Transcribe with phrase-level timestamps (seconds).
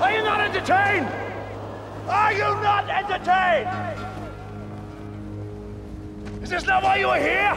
[0.00, 1.08] Are you not entertained?
[2.08, 3.68] Are you not entertained?
[6.42, 7.54] Is this not why you are here?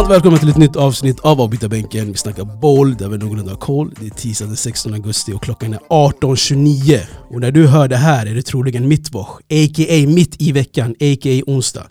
[0.00, 2.12] Varmt välkommen till ett nytt avsnitt av Avbytarbänken.
[2.12, 3.94] Vi snackar boll där vi någorlunda har koll.
[4.00, 7.00] Det är tisdag den 16 augusti och klockan är 18.29.
[7.30, 10.06] Och när du hör det här är det troligen mittwoch, a.k.a.
[10.06, 11.42] mitt i veckan, a.k.a.
[11.46, 11.86] onsdag.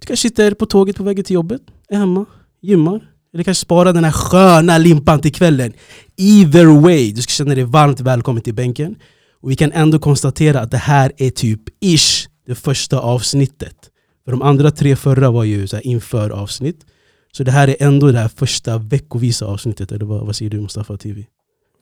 [0.00, 2.26] Du kanske sitter på tåget på vägen till jobbet, är hemma,
[2.62, 3.00] gymmar.
[3.34, 5.72] Eller kanske sparar den här sköna limpan till kvällen.
[6.16, 8.96] Either way, du ska känna dig varmt välkommen till bänken.
[9.42, 13.76] Och vi kan ändå konstatera att det här är typ ish det första avsnittet.
[14.24, 16.84] För de andra tre förra var ju så här inför avsnitt.
[17.32, 20.60] Så det här är ändå det här första veckovisa avsnittet, eller vad, vad säger du
[20.60, 21.26] Mustafa TV?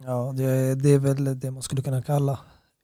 [0.05, 2.38] Ja, det, det är väl det man skulle kunna kalla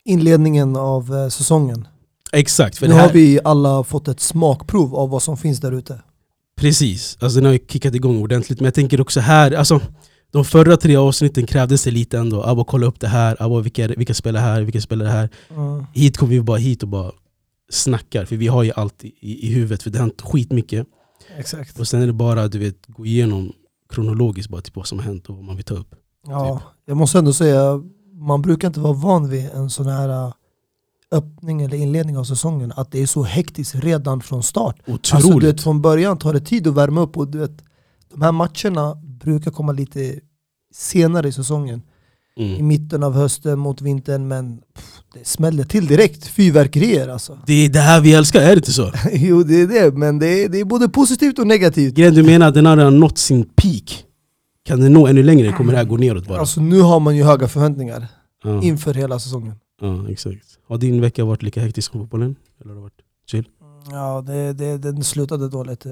[0.05, 1.89] inledningen av eh, säsongen.
[2.33, 6.01] Exakt, för nu har vi alla fått ett smakprov av vad som finns där ute.
[6.56, 7.17] precis.
[7.21, 8.61] Alltså den har ju kickat igång ordentligt.
[8.61, 9.81] Men jag tänker också här, alltså
[10.33, 12.43] de förra tre avsnitten krävdes det lite ändå.
[12.43, 15.28] Abba kolla upp det här, Abba vilka, vilka spelar här, vilka spelar här.
[15.56, 15.84] Mm.
[15.93, 17.12] Hit kommer vi bara hit och bara
[17.71, 19.83] snackar, för vi har ju allt i, i, i huvudet.
[19.83, 20.87] För det har hänt skitmycket.
[21.36, 21.80] Exakt.
[21.80, 23.53] Och sen är det bara du vet, gå igenom
[23.89, 25.94] kronologiskt bara typ vad som har hänt och vad man vill ta upp.
[26.27, 30.33] Ja, jag måste ändå säga, man brukar inte vara van vid en sån här eh,
[31.11, 34.77] öppning eller inledning av säsongen, att det är så hektiskt redan från start.
[34.81, 35.14] Otroligt!
[35.14, 37.64] Alltså, du vet, från början tar det tid att värma upp och du vet,
[38.11, 40.20] de här matcherna brukar komma lite
[40.75, 41.83] senare i säsongen.
[42.37, 42.67] I mm.
[42.67, 46.27] mitten av hösten mot vintern, men pff, det smäller till direkt.
[46.27, 47.39] Fyrverkerier alltså.
[47.47, 48.93] Det är det här vi älskar, är det inte så?
[49.13, 51.95] jo det är det, men det är, det är både positivt och negativt.
[51.95, 54.05] Grejen du menar att den har redan nått sin peak?
[54.65, 55.53] Kan den nå ännu längre?
[55.53, 56.41] Kommer det här gå neråt bara?
[56.41, 58.07] Alltså nu har man ju höga förväntningar
[58.45, 59.55] ja, inför hela säsongen.
[59.81, 60.47] ja, exakt.
[60.69, 62.37] Har din vecka varit lika hektisk som fotbollen?
[62.61, 63.49] Eller har det varit chill?
[63.91, 65.87] Ja, det, det, den slutade dåligt.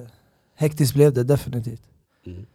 [0.57, 1.83] Hektiskt blev det definitivt.
[2.27, 2.47] Mm.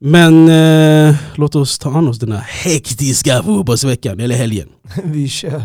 [0.00, 4.68] Men eh, låt oss ta an oss den här hektiska fotbollsveckan, eller helgen.
[5.04, 5.62] Vi kör.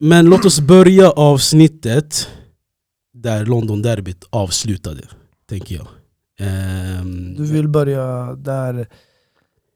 [0.00, 2.28] Men låt oss börja avsnittet
[3.14, 5.02] där London-derbyt avslutade,
[5.48, 5.86] tänker jag.
[6.40, 8.86] Ehm, Du vill börja där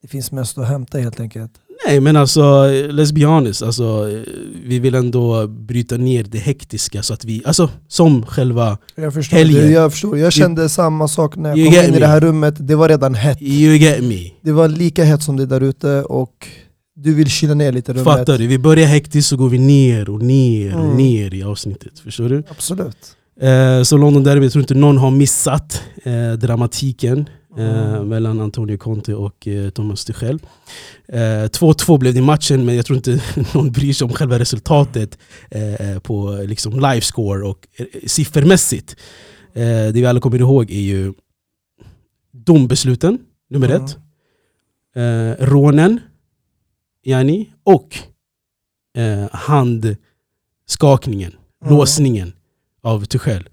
[0.02, 1.52] det finns mest att hämta helt enkelt.
[1.86, 3.62] Nej men alltså, let's be honest.
[3.62, 4.10] Alltså,
[4.64, 9.36] vi vill ändå bryta ner det hektiska så att vi, alltså som själva Jag förstår,
[9.36, 9.66] Helgen.
[9.66, 10.18] det, jag, förstår.
[10.18, 11.98] jag kände samma sak när jag You kom in i me.
[11.98, 12.54] det här rummet.
[12.58, 13.42] Det var redan hett.
[13.42, 14.30] You get me.
[14.40, 16.46] Det var lika hett som det där ute och
[16.96, 18.04] du vill kyla ner lite rummet.
[18.04, 18.46] Fattar du?
[18.46, 20.96] Vi börjar hektiskt så går vi ner och ner och Mm.
[20.96, 21.98] ner i avsnittet.
[22.04, 22.42] Förstår du?
[22.50, 22.96] Absolut.
[23.40, 27.28] Eh, så London Derby, jag tror inte någon har missat eh, dramatiken
[27.58, 28.08] eh, Mm.
[28.08, 30.38] mellan Antonio Conte och eh, Thomas Tuchel.
[31.08, 33.22] Eh, 2-2 blev det i matchen, men jag tror inte
[33.54, 35.18] någon bryr sig om själva resultatet
[35.50, 38.96] eh, på liksom livescore och eh, siffermässigt.
[39.54, 41.12] Eh, det vi alla kommer ihåg är ju
[42.32, 43.18] dombesluten,
[43.50, 43.84] nummer Mm.
[43.84, 43.96] ett.
[44.96, 46.00] Eh, rånen,
[47.04, 47.98] yani, och
[48.96, 51.32] eh, handskakningen,
[51.64, 51.74] Mm.
[51.76, 52.32] låsningen
[52.82, 53.48] av Tuchel.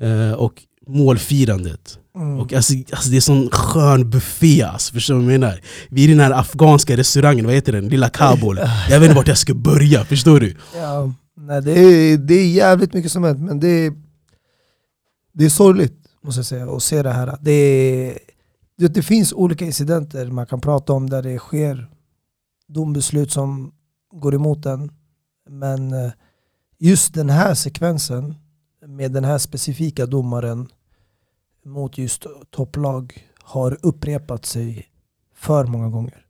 [0.00, 1.98] Eh, och målfirandet.
[2.20, 2.40] Mm.
[2.40, 5.60] Och alltså, alltså det är sån skön buffé alltså, förstår du vad jag menar?
[5.88, 7.88] Vi är i den här afghanska restaurangen, vad heter den?
[7.88, 8.60] Lilla Kabul.
[8.90, 10.56] Jag vet inte vart jag ska börja, förstår du?
[10.74, 13.92] Ja, nej, det, är, det är jävligt mycket som hänt, men det är,
[15.32, 17.38] det är sorgligt måste jag säga att se det här.
[17.40, 18.18] Det, är,
[18.78, 21.90] det, det finns olika incidenter man kan prata om där det sker
[22.68, 23.72] dombeslut som
[24.12, 24.90] går emot en.
[25.50, 26.12] Men eh,
[26.78, 28.34] just den här sekvensen
[28.86, 30.68] med den här specifika domaren
[31.64, 34.86] mot just topplag har upprepat sig
[35.34, 36.26] för många gånger.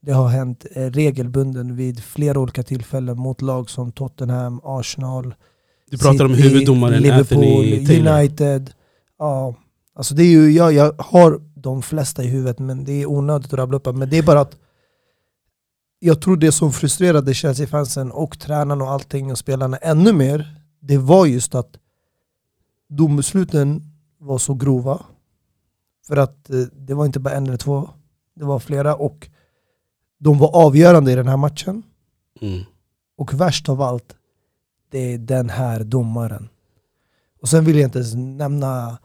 [0.00, 5.34] Det har hänt eh, regelbunden vid flera olika tillfällen mot lag som Tottenham, Arsenal,
[5.90, 8.18] Du pratar om City, huvuddomaren Liverpool, Anthony Taylor.
[8.18, 8.72] United.
[9.18, 9.54] Ja,
[9.94, 13.52] alltså det är ju, jag, jag har de flesta i huvudet men det är onödigt
[13.52, 13.96] att rabbla upp.
[13.96, 14.56] Men det är bara att
[15.98, 20.98] jag tror det som frustrerade Chelsea-fansen och tränarna och allting och spelarna ännu mer, det
[20.98, 21.76] var just att
[22.88, 23.89] dombesluten
[24.20, 25.02] var så grova.
[26.06, 27.90] För att eh, det var inte bara en eller två,
[28.34, 29.28] det var flera och
[30.18, 31.82] de var avgörande i den här matchen.
[32.40, 32.64] Mm.
[33.16, 34.16] Och värst av allt,
[34.90, 36.48] det är den här domaren.
[37.42, 38.98] Och sen vill jag inte ens nämna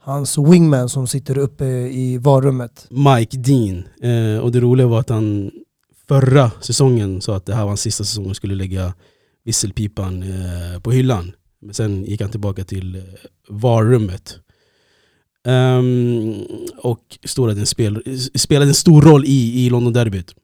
[0.00, 2.86] hans wingman som sitter uppe i varummet.
[2.90, 3.84] Mike Dean.
[4.02, 5.50] Eh, och det roliga var att han
[6.08, 8.94] förra säsongen sa att det här var hans sista säsong och skulle lägga
[9.44, 11.32] visselpipan eh, på hyllan.
[11.60, 13.02] Men sen gick han tillbaka till eh,
[13.48, 14.38] varummet.
[15.46, 16.44] Um,
[16.76, 20.34] och stod spel, spelade en stor roll i, i London-derbyt.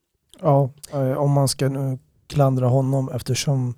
[0.43, 3.75] Ja, eh, om man ska nu klandra honom eftersom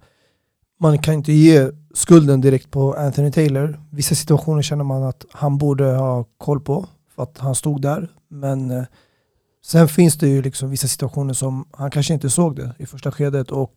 [0.81, 3.81] man kan inte ge skulden direkt på Anthony Taylor.
[3.91, 8.09] Vissa situationer känner man att han borde ha koll på för att han stod där.
[8.29, 8.85] Men eh,
[9.65, 13.13] sen finns det ju liksom vissa situationer som han kanske inte såg det i första
[13.13, 13.73] skedet och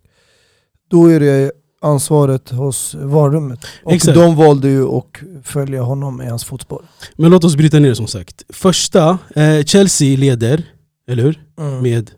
[0.87, 1.51] då är det
[1.85, 3.59] ansvaret hos varummet.
[3.83, 4.15] Och Exakt.
[4.17, 5.05] de valde ju att
[5.43, 6.85] följa honom i hans fotspår.
[7.15, 8.43] Men låt oss bryta ner som sagt.
[8.49, 10.63] Första, eh, Chelsea leder,
[11.09, 11.43] eller hur?
[11.59, 11.81] Mm.
[11.83, 12.11] Med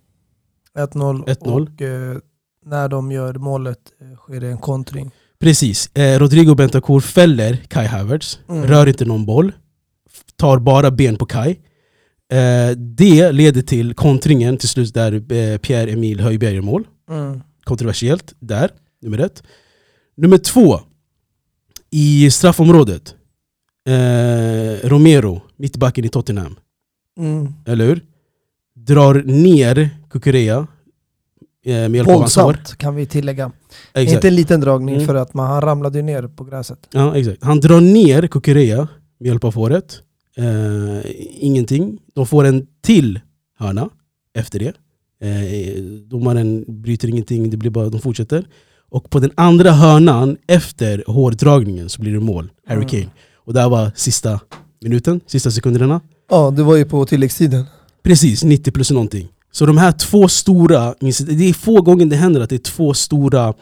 [0.78, 1.62] 1-0 1-0.
[1.76, 2.18] och eh,
[2.66, 5.12] när de gör målet eh, sker det en kontring.
[5.40, 8.64] Precis, eh, Rodrigo Bentancur fäller Kai Havertz, Mm.
[8.68, 9.52] rör inte någon boll,
[10.36, 11.52] tar bara ben på Kai.
[12.32, 16.88] Eh, det leder till kontringen till slut där eh, Pierre-Emil Höjbjerg gör mål.
[17.12, 17.42] Mm.
[17.64, 18.70] Kontroversiellt, där,
[19.02, 19.44] nummer ett.
[20.16, 20.80] Nummer två,
[21.92, 23.16] i straffområdet.
[23.90, 26.56] Eh, Romero, mittbacken i Tottenham,
[27.20, 27.54] Mm.
[27.66, 28.02] eller hur?
[28.76, 30.68] Drar ner Kukureya
[31.66, 32.08] eh, med hjälp.
[32.08, 33.52] Våldsamt kan vi tillägga.
[33.94, 34.12] Exakt.
[34.16, 35.08] Inte en liten dragning Mm.
[35.08, 36.88] för att man, han ramlade ner på gräset.
[36.92, 37.44] Ja, exakt.
[37.44, 38.88] Han drar ner Kukureya
[39.20, 40.02] med hjälp av håret.
[40.38, 42.00] Eh, ingenting.
[42.14, 43.20] De får en till
[43.58, 43.90] hörna
[44.34, 44.74] efter det.
[45.28, 48.48] Eh, domaren bryter ingenting, det blir bara, de fortsätter.
[48.92, 52.90] Och på den andra hörnan efter hårdragningen så blir det mål, Harry Mm.
[52.90, 53.08] Kane.
[53.36, 54.40] Och det här var sista
[54.82, 56.02] minuten, sista sekunderna.
[56.30, 57.66] Ja, det var ju på tilläggstiden.
[58.04, 59.28] Precis, 90 plus någonting.
[59.52, 62.94] Så de här två stora, det är få gånger det händer att det är två
[62.94, 63.54] stora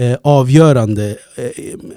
[0.00, 1.48] eh, avgörande, eh,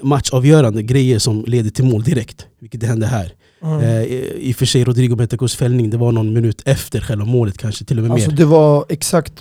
[0.02, 2.46] matchavgörande grejer som leder till mål direkt.
[2.60, 3.32] Vilket det hände här.
[3.62, 3.80] Mm.
[3.80, 7.58] Eh, i och för sig Rodrigo Bentancurs fällning, det var någon minut efter själva målet
[7.58, 8.36] kanske, till och med Alltså mer.
[8.36, 9.32] det var exakt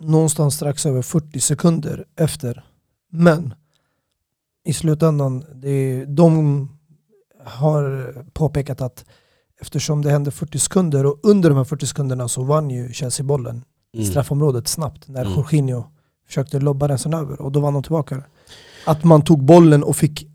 [0.00, 2.64] någonstans strax över 40 sekunder efter.
[3.10, 3.54] Men
[4.64, 6.68] i slutändan, det, de
[7.44, 9.04] har påpekat att
[9.60, 13.26] eftersom det hände 40 sekunder och under de här 40 sekunderna så vann ju Chelsea
[13.26, 14.10] bollen i Mm.
[14.10, 15.32] straffområdet snabbt när Mm.
[15.34, 15.84] Jorginho
[16.26, 18.22] försökte lobba den över och då vann de tillbaka.
[18.86, 20.26] Att man tog bollen och fick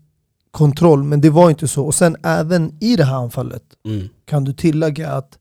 [0.50, 1.84] kontroll, men det var inte så.
[1.86, 4.08] Och sen även i det här anfallet Mm.
[4.24, 5.38] kan du tillägga att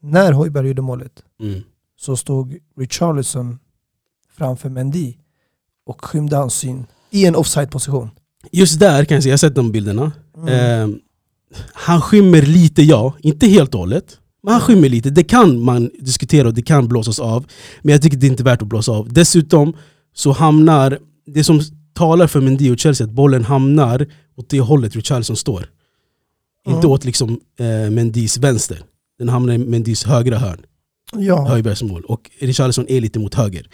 [0.00, 1.60] när Hojberg gjorde målet Mm.
[2.00, 3.58] Så stod Richarlison
[4.36, 5.14] framför Mendy
[5.86, 8.10] och skymde hans syn i en offside-position.
[8.52, 10.12] Just där kan jag säga, jag har sett de bilderna.
[10.36, 10.90] Mm.
[10.90, 10.96] Eh,
[11.72, 14.18] han skymmer lite ja, inte helt och hållet.
[14.42, 17.46] Men han skymmer lite, det kan man diskutera och det kan blåsas av.
[17.82, 19.12] Men jag tycker det är inte värt att blåsa av.
[19.12, 19.76] Dessutom
[20.14, 21.60] så hamnar, det som
[21.94, 24.06] talar för Mendy och Chelsea, att bollen hamnar
[24.36, 25.70] åt det hållet Richarlison står.
[26.66, 26.90] Inte Mm.
[26.90, 28.82] åt liksom eh, Mendys vänster.
[29.18, 30.60] Den hamnar i Mendys högra hörn.
[31.12, 32.04] Ja, Höjbergs mål.
[32.04, 33.68] Och Richarlison är lite mot höger.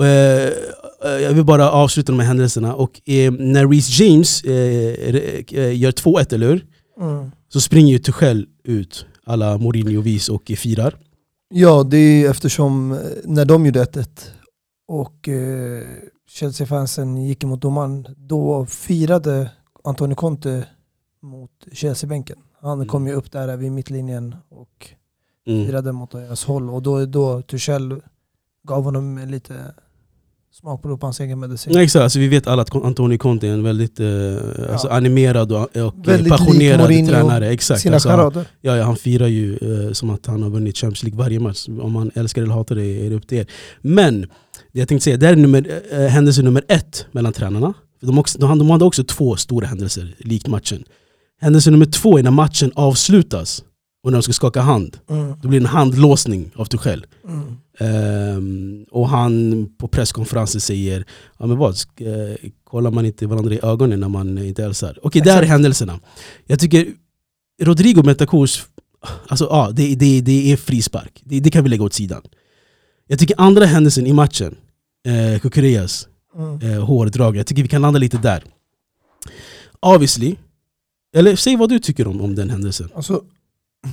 [0.00, 2.74] Eh, eh, jag vill bara avsluta de här händelserna.
[2.74, 6.66] Och eh, när Reece James gör 2-1, eller hur?
[7.00, 7.30] mm.
[7.48, 10.98] Så springer ju Tuchel ut, alla Mourinho-vis och firar.
[11.54, 14.06] ja, det är eftersom när de gjorde 1-1
[14.88, 15.28] och
[16.30, 19.50] Chelsea-fansen gick emot domaren, då firade
[19.84, 20.64] Antonio Conte
[21.22, 22.38] mot Chelsea-bänken.
[22.60, 22.88] Han Mm.
[22.88, 24.88] kom ju upp där vid mittlinjen och
[25.46, 25.66] Mm.
[25.66, 28.00] firade mot deras håll och då, då Tuchel
[28.68, 29.54] gav honom lite
[30.52, 31.72] smakprov på hans egen medicin.
[31.74, 34.06] Nej, exakt, alltså, vi vet alla att Antonio Conte är en väldigt eh,
[34.72, 37.48] alltså, animerad och, och Väldigt passionerad tränare.
[37.48, 38.46] Exakt, Sina alltså, charader.
[38.60, 41.68] Ja, ja, han firar ju eh, som att han har vunnit Champions League varje match.
[41.68, 43.46] Om man älskar eller hatar det är det upp till er.
[43.80, 44.20] Men,
[44.72, 47.74] det jag tänkte säga, det är nummer, eh, händelse nummer ett mellan tränarna.
[48.00, 50.84] De, också, de, de hade också två stora händelser, likt matchen.
[51.40, 53.62] Händelse nummer två är när matchen avslutas
[54.02, 54.98] och när de ska skaka hand.
[55.08, 55.34] Mm.
[55.42, 57.06] Då blir det en handlåsning av Tuchel.
[57.28, 57.56] Mm.
[57.78, 61.04] Ehm, och han på presskonferensen säger
[61.38, 64.98] ja, men vad, sk- eh, kollar man inte varandra i ögonen när man inte hälsar?
[65.02, 66.00] Okej, där är händelserna.
[66.46, 66.86] Jag tycker
[67.62, 68.64] Rodrigo Bentancurs,
[69.28, 71.22] alltså ja, det, det, det är frispark.
[71.24, 72.22] Det, det kan vi lägga åt sidan.
[73.06, 74.56] Jag tycker andra händelsen i matchen,
[75.06, 76.60] eh, Kukureyas Mm.
[76.72, 78.44] eh, hårdrag, jag tycker vi kan landa lite där.
[79.80, 80.36] Obviously,
[81.16, 82.88] eller säg vad du tycker om, om den händelsen.
[82.94, 83.22] Alltså,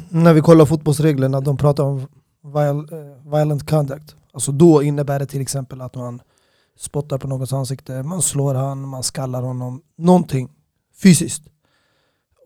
[0.09, 2.07] när vi kollar fotbollsreglerna, de pratar om
[2.43, 4.15] viol, eh, violent conduct.
[4.33, 6.21] Alltså då innebär det till exempel att man
[6.77, 10.49] spottar på någons ansikte, man slår han, man skallar honom, någonting
[11.03, 11.43] fysiskt.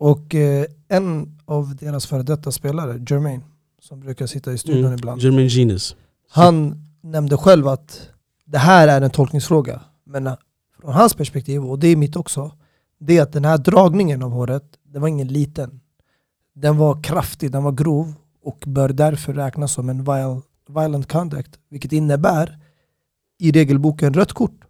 [0.00, 3.42] Och eh, en av deras före detta spelare, Jermaine,
[3.80, 4.94] som brukar sitta i studion Mm.
[4.94, 5.96] ibland, Jermaine Genius.
[6.30, 8.08] han nämnde själv att
[8.46, 9.80] det här är en tolkningsfråga.
[10.04, 10.34] Men eh,
[10.80, 12.52] från hans perspektiv, och det är mitt också,
[12.98, 15.80] det är att den här dragningen av håret, den var ingen liten.
[16.54, 21.58] Den var kraftig, den var grov och bör därför räknas som en viol, violent conduct.
[21.70, 22.58] Vilket innebär
[23.38, 24.60] i regelboken rött kort.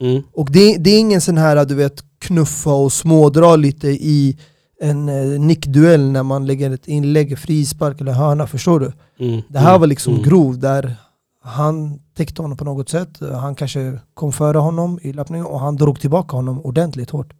[0.00, 0.22] Mm.
[0.32, 4.38] Och det, det är ingen sån här du vet knuffa och smådra lite i
[4.80, 8.92] en eh, nickduell när man lägger ett inlägg, frispark eller hörna, förstår du?
[9.26, 9.42] Mm.
[9.48, 10.24] Det här var liksom Mm.
[10.24, 10.96] grov där
[11.42, 13.20] han täckte honom på något sätt.
[13.20, 17.32] Han kanske kom före honom i löpningen och han drog tillbaka honom ordentligt hårt.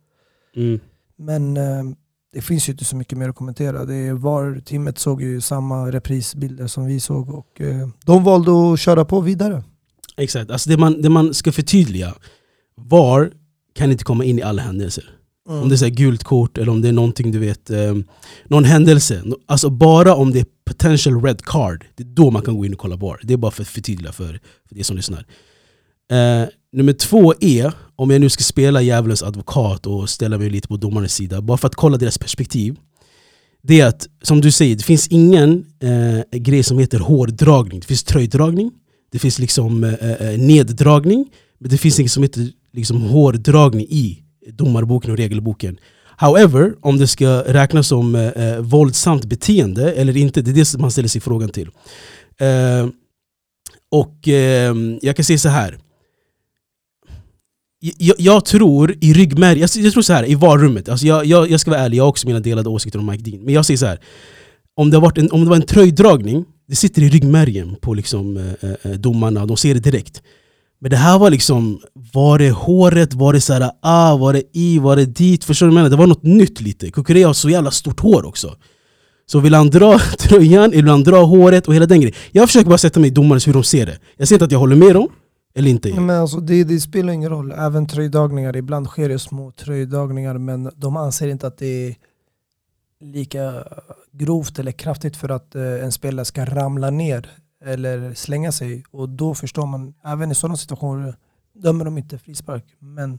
[0.57, 0.81] Mm.
[1.17, 1.85] Men eh,
[2.33, 3.85] det finns ju inte så mycket mer att kommentera.
[3.85, 8.81] Det var, teamet såg ju samma reprisbilder som vi såg och eh, de valde att
[8.81, 9.63] köra på vidare.
[10.17, 12.15] Exakt, alltså det man, det man ska förtydliga,
[12.77, 13.33] VAR
[13.75, 15.05] kan inte komma in i alla händelser.
[15.49, 15.63] Mm.
[15.63, 17.95] Om det är så gult kort eller om det är någonting du vet, eh,
[18.47, 19.23] någon händelse.
[19.47, 22.73] Alltså bara om det är potential red card, det är då man kan gå in
[22.73, 23.21] och kolla VAR.
[23.23, 25.27] Det är bara för att förtydliga för, för det som lyssnar.
[26.11, 30.69] Eh, nummer två är, om jag nu ska spela djävulens advokat och ställa mig lite
[30.69, 32.77] på domarens sida, bara för att kolla deras perspektiv.
[33.63, 37.81] Det är att, som du säger, det finns ingen eh, grej som heter hårdragning.
[37.81, 38.71] Det finns tröjdragning,
[39.13, 41.27] det finns liksom eh, eh neddragning,
[41.59, 44.23] men det finns inget som heter liksom, hårdragning i
[44.53, 45.79] domarboken och regelboken.
[46.17, 50.79] However, om det ska räknas som eh, eh våldsamt beteende eller inte, det är det
[50.81, 51.71] man ställer sig frågan till.
[52.41, 52.89] Eh,
[53.91, 55.79] och eh, jag kan säga så här.
[57.81, 61.51] Jag, jag tror i ryggmärgen, jag, jag tror så här i varummet, alltså jag, jag,
[61.51, 63.45] jag ska vara ärlig, jag har också mina delade åsikter om Mike Dean.
[63.45, 64.01] Men jag säger så här.
[64.77, 67.95] Om det, har varit en, om det var en tröjdragning, det sitter i ryggmärgen på
[67.95, 70.23] liksom, eh, eh, eh domarna, de ser det direkt.
[70.81, 71.81] Men det här var liksom,
[72.13, 75.45] var det håret, var det så här, ah, var det i, var det dit?
[75.45, 75.91] Förstår du vad jag menar?
[75.91, 76.91] Det var något nytt lite.
[76.91, 78.57] Kukurea har så jävla stort hår också.
[79.27, 82.17] Så vill han dra tröjan, eller vill han dra håret och hela den grejen.
[82.33, 83.99] Jag försöker bara sätta mig i domarens hur de ser det.
[84.17, 85.09] Jag ser inte att jag håller med dem,
[85.59, 85.89] eller inte.
[85.89, 87.53] Ja, men alltså, det, det spelar ingen roll.
[87.53, 91.97] Även tröjdagningar, ibland sker det små tröjdagningar men de anser inte att det är
[93.01, 93.65] lika
[94.13, 97.31] grovt eller kraftigt för att eh, en spelare ska ramla ner
[97.65, 98.85] eller slänga sig.
[98.91, 101.17] Och då förstår man, även i sådana situationer
[101.53, 102.65] dömer de inte frispark.
[102.79, 103.19] Men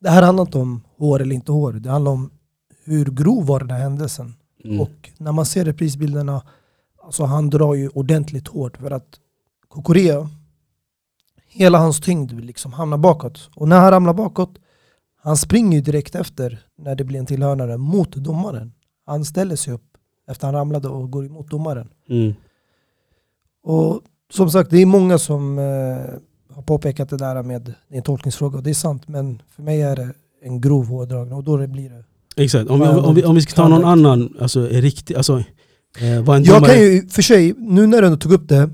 [0.00, 1.72] det här handlar inte om hår eller inte hår.
[1.72, 2.30] Det handlar om
[2.84, 4.34] hur grov var den här händelsen.
[4.64, 4.80] Mm.
[4.80, 6.42] Och när man ser reprisbilderna,
[7.02, 9.20] alltså han drar ju ordentligt hårt för att
[9.68, 10.28] Kokorea,
[11.50, 13.50] hela hans tyngd liksom hamna bakåt.
[13.54, 14.58] Och när han ramlar bakåt,
[15.22, 18.72] han springer ju direkt efter när det blir en tillhörnare mot domaren.
[19.06, 19.84] Han ställer sig upp
[20.28, 21.88] efter han ramlade och går emot domaren.
[22.08, 22.34] Mm.
[23.62, 24.00] Och
[24.32, 28.02] som sagt, det är många som eh, har påpekat det där med, det är en
[28.02, 31.56] tolkningsfråga och det är sant, men för mig är det en grov hårdragning och då
[31.56, 32.04] det blir det.
[32.42, 35.38] Exakt, om, vi, om, vi, om vi ska ta någon annan, alltså riktig, alltså
[35.98, 36.72] eh, vad en Jag domare...
[36.72, 38.70] kan ju för sig, nu när du tog upp det,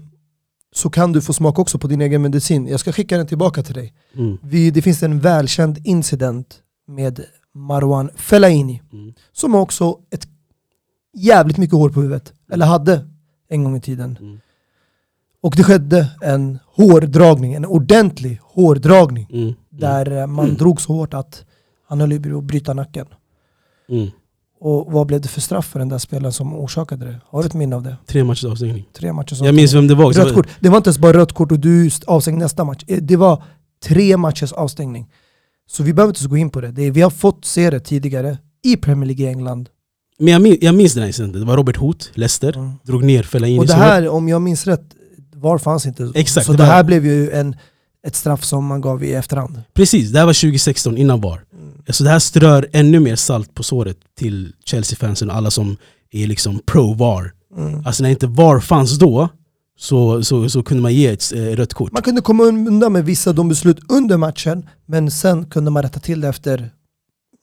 [0.76, 2.66] så kan du få smaka också på din egen medicin.
[2.66, 3.94] Jag ska skicka den tillbaka till dig.
[4.14, 4.38] Mm.
[4.42, 9.14] Vi, det finns en välkänd incident med Marwan Fellaini, Mm.
[9.32, 10.28] som har också ett
[11.14, 13.06] jävligt mycket hår på huvudet, eller hade
[13.48, 14.18] en gång i tiden.
[14.20, 14.40] Mm.
[15.40, 19.28] Och det skedde en hårdragning, en ordentlig hårdragning.
[19.32, 19.54] Mm.
[19.70, 21.44] Där eh, man drog så hårt att
[21.88, 23.06] han höll på att bryta nacken.
[24.68, 27.20] Och vad blev det för straff för den där spelaren som orsakade det?
[27.28, 27.96] Har du ett minne av det?
[28.06, 28.84] Tre matchers avstängning.
[28.92, 30.12] Tre matcher som Jag minns vem det var.
[30.12, 30.46] Rött kort.
[30.60, 32.84] Det var inte ens bara rött kort och du st- avstängd nästa match.
[32.86, 33.42] Eh, Det var
[33.84, 35.06] tre matchers avstängning.
[35.70, 36.70] Så vi behöver inte så gå in på det.
[36.72, 39.68] det är, vi har fått se det tidigare i Premier League i England.
[40.18, 42.72] Men jag minns, jag minns den här incidenten, det var Robert Hoth, Leicester, Mm.
[42.82, 43.58] drog ner Fellaini.
[43.58, 44.82] Och det så- här, om jag minns rätt,
[45.34, 46.12] VAR fanns inte.
[46.14, 47.56] Exakt, så det det här blev ju en,
[48.06, 49.62] ett straff som man gav i efterhand.
[49.74, 51.44] Precis, det här var 2016 innan VAR.
[51.90, 55.76] Så det här strör ännu mer salt på såret till Chelsea-fansen och alla som
[56.10, 57.32] är liksom pro-VAR.
[57.56, 57.86] Mm.
[57.86, 59.28] Alltså när inte VAR fanns då,
[59.78, 61.92] så, så, så kunde man ge ett eh, rött kort.
[61.92, 66.00] Man kunde komma undan med vissa de beslut under matchen, men sen kunde man rätta
[66.00, 66.70] till det efter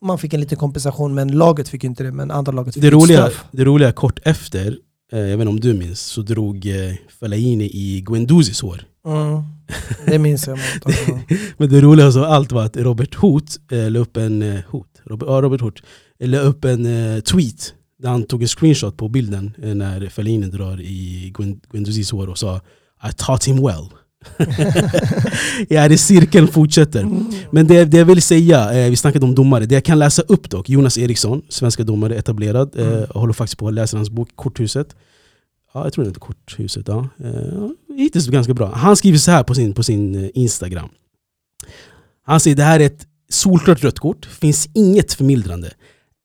[0.06, 2.90] man fick en liten kompensation, men laget fick inte det, men andra laget fick Det
[2.90, 3.46] roliga, straff.
[3.52, 4.78] det roliga kort efter,
[5.12, 8.84] eh, jag vet inte om du minns, så drog eh, Fellaini i Guendousis hår.
[9.08, 9.42] Mm.
[10.06, 10.58] Det minns jag.
[10.86, 11.20] men-
[11.58, 14.90] Men det roligaste av allt var att Robert Hoth eh, la upp en, eh, Hoth,
[15.06, 15.82] Robert, ja, Robert Hoth,
[16.20, 20.08] eh, la upp en eh, tweet där han tog en screenshot på bilden eh, när
[20.10, 21.34] Fellaini drar i
[21.72, 22.58] Guendousis hår och sa
[23.10, 23.86] I taught him well.
[25.70, 27.08] ja, det cirkeln fortsätter.
[27.52, 30.22] Men det, det jag vill säga, eh, vi snackade om domare, det jag kan läsa
[30.22, 33.06] upp dock, Jonas Eriksson, svenska domare, etablerad, eh, Mm.
[33.10, 34.96] håller faktiskt på att läsa hans bok Korthuset.
[35.74, 36.88] Ja, jag tror det heter Korthuset.
[36.88, 37.10] Ja.
[37.24, 38.76] Eh, hittills ganska bra.
[38.76, 40.90] Han skriver så här på sin, på sin eh, Instagram.
[42.26, 45.74] Han säger det här är ett solklart rött kort, finns inget förmildrande.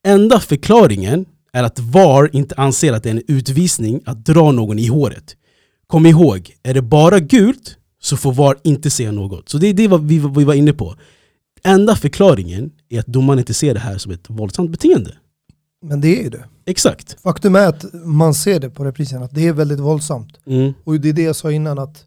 [0.07, 4.78] Enda förklaringen är att VAR inte anser att det är en utvisning att dra någon
[4.78, 5.37] i håret.
[5.87, 9.49] Kom ihåg, är det bara gult så får VAR inte säga något.
[9.49, 10.97] Så det är det vi, vi var inne på.
[11.64, 15.14] Enda förklaringen är att domaren inte ser det här som ett våldsamt beteende.
[15.83, 16.45] Men det är ju det.
[16.69, 17.21] Exakt.
[17.21, 20.41] Faktum är att man ser det på reprisen, att det är väldigt våldsamt.
[20.47, 20.73] Mm.
[20.85, 22.05] Och det är det jag sa innan, att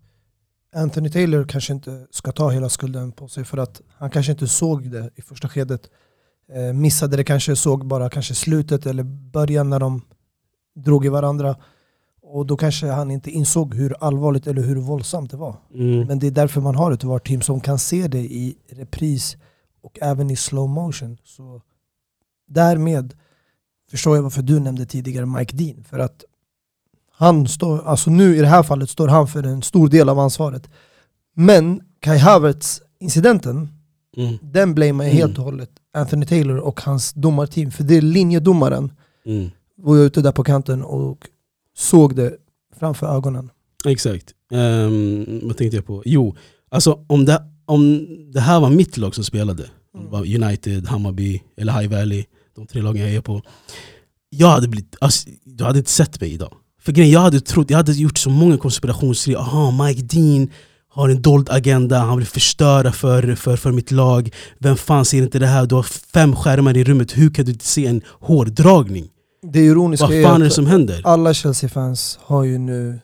[0.75, 4.47] Anthony Taylor kanske inte ska ta hela skulden på sig för att han kanske inte
[4.47, 5.89] såg det i första skedet.
[6.53, 10.01] Eh, missade det kanske, såg bara kanske slutet eller början när de
[10.75, 11.55] drog i varandra.
[12.21, 15.55] Och då kanske han inte insåg hur allvarligt eller hur våldsamt det var.
[15.73, 16.07] Mm.
[16.07, 19.37] Men det är därför man har ett VAR-team som kan se det i repris
[19.81, 21.17] och även i slow motion.
[21.23, 21.61] Så
[22.47, 23.13] därmed
[23.91, 25.83] förstår jag varför du nämnde tidigare Mike Dean.
[25.89, 26.23] För att
[27.11, 30.19] han står, alltså nu i det här fallet står han för en stor del av
[30.19, 30.69] ansvaret.
[31.35, 33.69] Men Kai Havertz incidenten,
[34.17, 34.37] Mm.
[34.41, 37.71] den blamear jag helt och hållet Anthony Taylor och hans domarteam.
[37.71, 38.91] För det är linjedomaren
[39.25, 39.49] Mm.
[39.77, 41.27] var jag ute där på kanten och
[41.77, 42.33] såg det
[42.79, 43.49] framför ögonen.
[43.85, 44.33] Exakt.
[44.51, 46.03] Um, vad tänkte jag på?
[46.05, 46.35] Jo,
[46.69, 51.73] alltså om det, om det här var mitt lag som spelade, var United, Hammarby eller
[51.81, 53.41] High Valley, de tre lagen jag är på.
[54.29, 56.53] Jag hade blivit, alltså, du hade inte sett mig idag.
[56.81, 59.39] För grejen, jag hade trott, jag hade gjort så många konspirationsteorier.
[59.39, 60.49] Aha, Mike Dean
[60.89, 64.33] har en dold agenda, han vill förstöra för, för, för mitt lag.
[64.59, 65.65] Vem fan ser inte det här?
[65.65, 69.09] Du har fem skärmar i rummet, hur kan du inte se en hårdragning?
[69.51, 71.01] Det ironiska Vad är fan är det att som händer?
[71.03, 72.99] alla Chelsea-fans har ju nu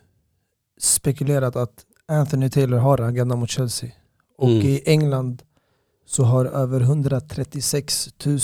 [0.81, 1.73] spekulerat att
[2.07, 3.89] Anthony Taylor har en agenda mot Chelsea.
[4.37, 4.61] Och Mm.
[4.67, 5.41] i England
[6.07, 8.39] så har över 136 000,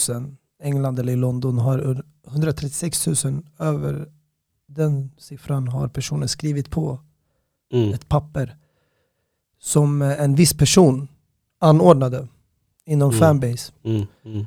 [0.63, 4.05] England eller i London har 136 000 över
[4.67, 7.00] den siffran har personer skrivit på
[7.74, 7.93] Mm.
[7.93, 8.55] ett papper
[9.62, 11.08] som eh, en viss person
[11.60, 12.27] anordnade
[12.86, 13.20] inom Mm.
[13.20, 14.05] fanbase Mm.
[14.25, 14.46] Mm.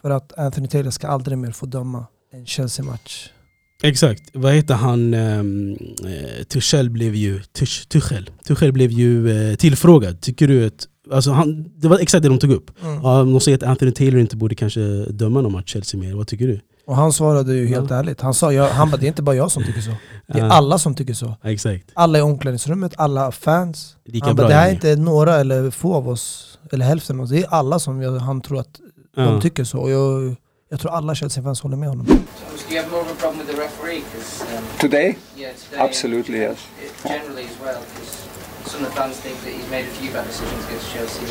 [0.00, 3.28] för att Anthony Taylor ska aldrig mer få döma en Chelsea-match.
[3.82, 5.14] Exakt, vad heter han?
[5.14, 5.76] Um,
[6.48, 8.30] Tuchel blev ju Tuch, Tuchel.
[8.44, 10.20] Tuchel blev ju eh, tillfrågad.
[10.20, 12.70] Tycker du att, alltså han, det var exakt det de tog upp.
[12.82, 13.00] Mm.
[13.02, 16.14] Ja, de säger att Anthony Taylor inte borde kanske döma någon match Chelsea mer.
[16.14, 16.60] Vad tycker du?
[16.86, 17.96] Och han svarade ju helt Ja.
[17.96, 18.20] ärligt.
[18.20, 19.90] Han sa, jag, han bara, det är inte bara jag som tycker så.
[20.26, 21.34] Det är Ja, alla som tycker så.
[21.44, 21.84] Exakt.
[21.94, 23.96] Alla i omklädningsrummet, alla fans.
[24.06, 27.24] Lika han bara, det här är inte några eller få av oss, eller hälften av
[27.24, 27.30] oss.
[27.30, 28.80] Det är alla som jag, han tror att
[29.16, 29.22] Ja.
[29.22, 29.78] de tycker så.
[29.78, 30.36] Och jag,
[30.70, 32.06] jag tror alla Chelsea-fans håller med honom.
[32.06, 34.00] Do you have more of a problem with the referee?
[34.12, 35.18] 'Cause, um, Today?
[35.38, 36.58] yeah, today Absolutely, yes.
[36.84, 38.19] it- generally as well, because
[38.72, 41.24] some of the fans think that he's made a few bad decisions against Chelsea.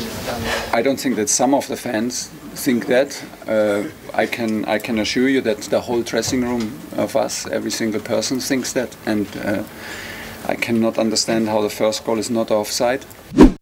[0.78, 2.30] I don't think that some of the fans
[2.64, 3.10] think that.
[3.48, 3.84] Uh,
[4.22, 8.00] I can I can assure you that the whole dressing room of us, every single
[8.00, 13.00] person thinks that, and uh, I cannot understand how the first goal is not offside.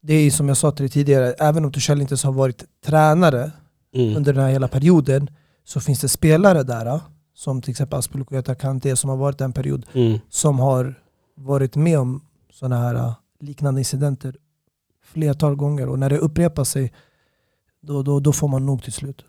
[0.01, 3.51] Det är som jag sa till dig tidigare, även om Tuchel inte har varit tränare
[3.95, 4.17] Mm.
[4.17, 5.31] under den här hela perioden
[5.65, 7.01] så finns det spelare där,
[7.35, 10.19] som till exempel Aspelokuyata Kante som har varit en period, Mm.
[10.31, 10.95] som har
[11.37, 12.21] varit med om
[12.53, 14.37] sådana här liknande incidenter
[15.05, 15.89] flertal gånger.
[15.89, 16.93] Och när det upprepar sig,
[17.81, 19.25] då, då, då får man nog till slut.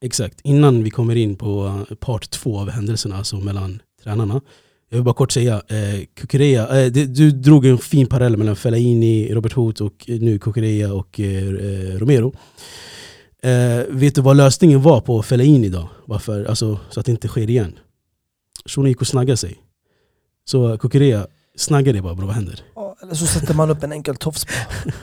[0.00, 4.40] Exakt, innan vi kommer in på eh, part två av händelserna, alltså mellan tränarna.
[4.88, 8.56] Jag vill bara kort säga, eh, Kukureya, eh, det, du drog en fin parallell mellan
[8.56, 12.32] Fellaini, Robert Hoth och eh, nu Kukureya och eh, eh, Romero.
[13.42, 15.88] Eh, vet du vad lösningen var på Fellaini då?
[16.06, 16.44] Varför?
[16.44, 17.78] Alltså, så att det inte sker igen.
[18.66, 19.56] Shunon gick och snaggade sig.
[20.44, 21.26] Så Kukureya,
[21.56, 22.60] snagga dig bara bro, vad händer?
[22.74, 24.92] Ja, Eller så sätter man upp en enkel tofs bara.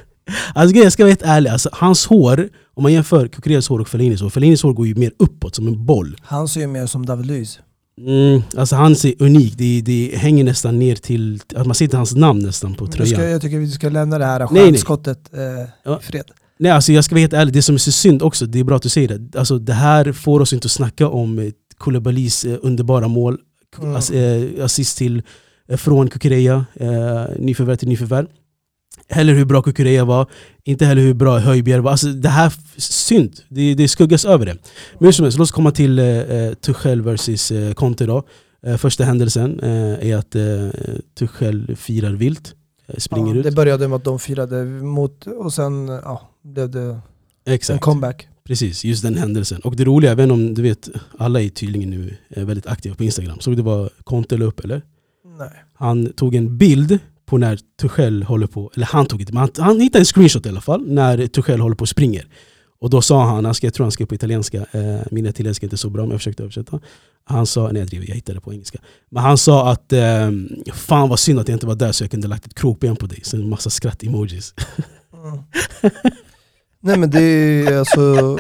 [0.56, 3.88] Alltså jag ska vara helt ärlig, alltså, hans hår, om man jämför Kukureyas hår och
[3.90, 6.16] Fellinis hår, Fellinis hår går ju mer uppåt som en boll.
[6.22, 7.60] Han ser ju mer som David Luiz.
[8.08, 12.16] Mm, alltså han ser unik, det, det hänger nästan ner till, man ser inte hans
[12.16, 13.14] namn nästan på tröjan.
[13.20, 15.40] ska, jag tycker vi ska lämna det här stjärnskottet eh,
[15.84, 16.00] Ja.
[16.02, 16.24] i fred.
[16.60, 18.64] Nej alltså jag ska vara helt ärlig, det som är så synd också, det är
[18.64, 19.40] bra att du säger det.
[19.40, 23.38] Alltså det här får oss inte att snacka om eh, Koulibalys eh, underbara mål,
[23.82, 23.96] Mm.
[23.96, 25.24] eh, assist till,
[25.78, 28.28] från Kukureya, eh, nyförvärv till nyförvärv.
[29.10, 30.28] Heller hur bra Kukureya var,
[30.64, 31.92] inte heller hur bra Höjbjerg var.
[31.92, 34.54] Alltså det här, synd, det, det skuggas över det.
[35.00, 38.24] Men hur som helst, låt oss komma till eh, eh, Tuchel versus eh, Conte då.
[38.66, 40.68] Eh, första händelsen eh, är att eh,
[41.20, 42.54] Tuchel firar vilt,
[42.88, 43.44] eh, springer Ja, ut.
[43.44, 46.82] det började med att de firade mot, och sen ja, blev det
[47.46, 47.82] en Exakt.
[47.82, 48.28] comeback.
[48.44, 49.62] Precis, just den händelsen.
[49.62, 53.04] Och det roliga, även om du vet, alla är tydligen nu eh, väldigt aktiva på
[53.04, 53.40] Instagram.
[53.40, 54.82] Såg du vad Conte la upp eller?
[55.42, 55.64] Nej.
[55.74, 59.50] Han tog en bild på när Tuchel håller på, eller han tog inte, men han,
[59.58, 62.28] han hittade en screenshot i alla fall, när Tuchel håller på och springer.
[62.80, 65.64] Och då sa han, han ska, jag tror han skrev på italienska, eh, min italienska
[65.64, 66.80] är inte så bra men jag försökte översätta.
[67.24, 68.80] Han sa, nej jag driver, jag hittade på engelska.
[69.10, 70.32] Men han sa att eh,
[70.74, 73.06] fan vad synd att jag inte var där så jag kunde lagt ett krokben på
[73.06, 73.20] dig.
[73.24, 74.54] Sen en massa skratt-emojis.
[75.14, 75.40] Mm.
[76.84, 78.38] Nej men det är alltså,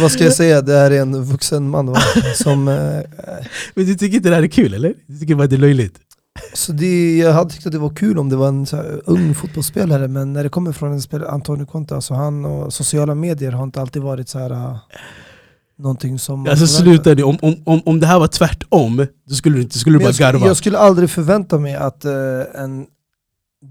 [0.00, 1.98] vad ska jag säga, det här är en vuxen man va?
[2.34, 3.00] som eh,
[3.74, 4.94] Men du tycker inte det här är kul eller?
[5.06, 5.98] Du tycker bara det är löjligt?
[6.54, 9.34] Så det, jag hade tyckt att det var kul om det var en här ung
[9.34, 13.52] fotbollsspelare men när det kommer från en spelare, Antonio Conte, alltså han och sociala medier
[13.52, 14.76] har inte alltid varit så här uh,
[15.78, 16.46] någonting som...
[16.46, 19.98] Alltså sluta nu, om, om, om, det här var tvärtom, då skulle du, inte, skulle
[19.98, 20.46] du bara jag, skulle, garva.
[20.46, 22.12] jag skulle aldrig förvänta mig att eh,
[22.54, 22.86] en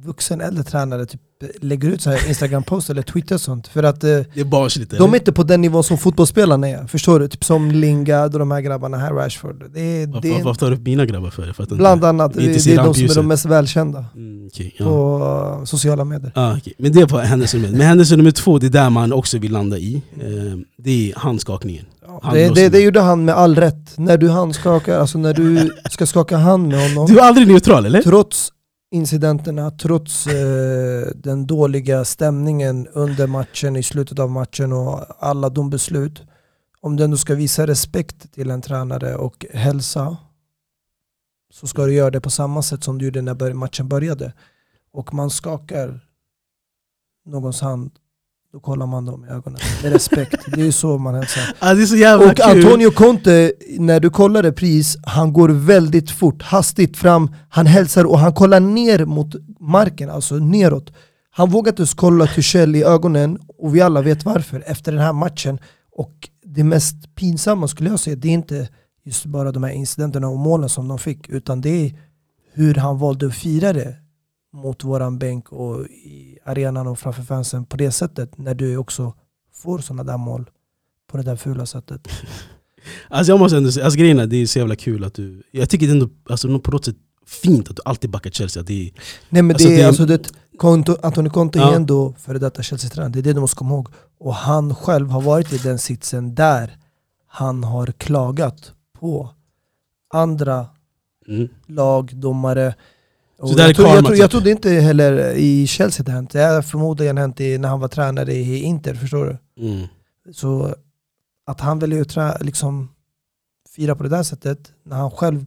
[0.05, 1.21] vuxen äldre tränare typ
[1.61, 3.67] lägger ut så här Instagram-post eller Twitter och sånt.
[3.67, 6.87] För att eh, Det är barnsligt de är inte på den nivån som fotbollsspelarna är.
[6.87, 7.27] Förstår du?
[7.27, 9.63] Typ som Lingard och de här grabbarna här, Rashford.
[9.73, 11.43] Det är, det Varför, är varför tar du upp mina grabbar för?
[11.43, 14.05] för att inte- bland annat, inte det, det är de som är de mest välkända
[14.15, 14.85] Mm, okej, ja.
[14.85, 16.31] på uh, sociala medier.
[16.35, 16.73] Ah, okej.
[16.77, 17.77] Men det var händelse nummer.
[17.77, 19.95] Men händelse nummer två, det är där man också vill landa i.
[19.95, 21.85] Eh, det är handskakningen.
[22.21, 23.97] Han Det, det, det gjorde han med all rätt.
[23.97, 27.85] När du handskakar, alltså när du ska skaka hand med honom, Du är aldrig neutral
[27.85, 28.01] eller?
[28.01, 28.49] trots
[28.93, 36.21] incidenterna, trots eh, den dåliga stämningen under matchen, i slutet av matchen och alla dombeslut.
[36.81, 40.17] Om du ändå ska visa respekt till en tränare och hälsa
[41.53, 44.33] så ska du göra det på samma sätt som du gjorde när matchen började.
[44.91, 46.07] Och man skakar
[47.25, 47.91] någons hand,
[48.53, 49.59] då kollar man dem i ögonen.
[49.83, 50.45] Med respekt.
[50.47, 51.41] Det är så man hälsar.
[51.59, 52.65] Ah, det är så jävla Och kul!
[52.65, 58.19] Antonio Conte, när du kollar repris, han går väldigt fort, hastigt fram, han hälsar och
[58.19, 60.93] han kollar ner mot marken, alltså neråt.
[61.31, 65.01] Han vågar inte ens kolla Tuchel i ögonen och vi alla vet varför efter den
[65.01, 65.59] här matchen.
[65.91, 68.69] Och det mest pinsamma skulle jag säga, det är inte
[69.05, 71.93] just bara de här incidenterna och målen som de fick, utan det är
[72.53, 73.95] hur han valde att fira det
[74.53, 79.13] mot våran bänk och i arenan och framför fansen på det sättet, när du också
[79.53, 80.49] får sådana där mål
[81.11, 82.07] på det där fula sättet.
[83.09, 85.43] Alltså jag måste ändå säga, alltså grejen är, det är så jävla kul att du...
[85.51, 88.63] Jag tycker det är ändå alltså, på något sätt fint att du alltid backar Chelsea.
[88.63, 88.91] Det är,
[89.29, 90.31] Nej men Alltså, det är alltså det,
[91.03, 91.71] Antonio Conte Ja.
[91.71, 93.87] är ändå före detta Chelsea-tränare, det är det du måste komma ihåg.
[94.19, 96.77] Och han själv har varit i den sitsen där
[97.27, 99.29] han har klagat på
[100.13, 100.65] andra
[101.27, 101.49] mm.
[101.67, 102.75] lag, domare.
[103.39, 106.39] Så där jag, tror, jag, tror, jag trodde inte heller i Chelsea det hänt, det
[106.39, 109.65] har förmodligen hänt i, när han var tränare i Inter, förstår du?
[109.65, 109.87] Mm.
[110.31, 110.75] Så
[111.45, 112.89] att han väljer att liksom,
[113.75, 115.45] fira på det där sättet, när han själv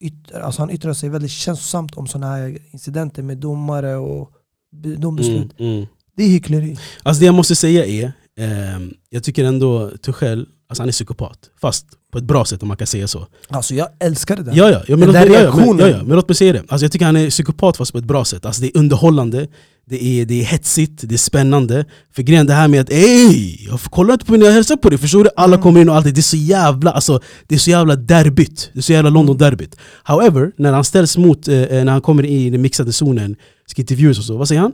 [0.00, 4.30] yttrar, alltså han yttrar sig väldigt känslosamt om sådana här incidenter med domare och
[4.72, 5.60] be- dombeslut.
[5.60, 5.72] Mm.
[5.74, 5.86] Mm.
[6.16, 6.78] Det är hyckleri.
[7.02, 11.50] Alltså det jag måste säga är, ehm, jag tycker ändå Tuchel, alltså han är psykopat.
[11.60, 13.26] Fast på ett bra sätt om man kan säga så.
[13.48, 14.50] Alltså jag älskade det.
[14.54, 15.78] Ja, ja, ja, men, Den där ja, reaktionen.
[15.78, 16.62] ja, ja, men låt mig säga det.
[16.68, 18.46] Alltså jag tycker han är psykopat fast på ett bra sätt.
[18.46, 19.46] Alltså det är underhållande,
[19.90, 21.84] det är, det är hetsigt, det är spännande.
[22.14, 24.52] För grejen det här med att ey, jag får- kolla inte på mig när jag
[24.52, 25.30] hälsar på dig, förstår du?
[25.36, 25.62] Alla Mm.
[25.62, 26.12] kommer in och allt det.
[26.12, 28.70] Det är så jävla, alltså, det är så jävla derbyt.
[28.72, 29.76] Det är så jävla London-derbyt.
[30.04, 33.36] However, när han ställs mot, eh, eh, när han kommer in i den mixade zonen,
[33.66, 34.72] ska intervjuas och så, vad säger han?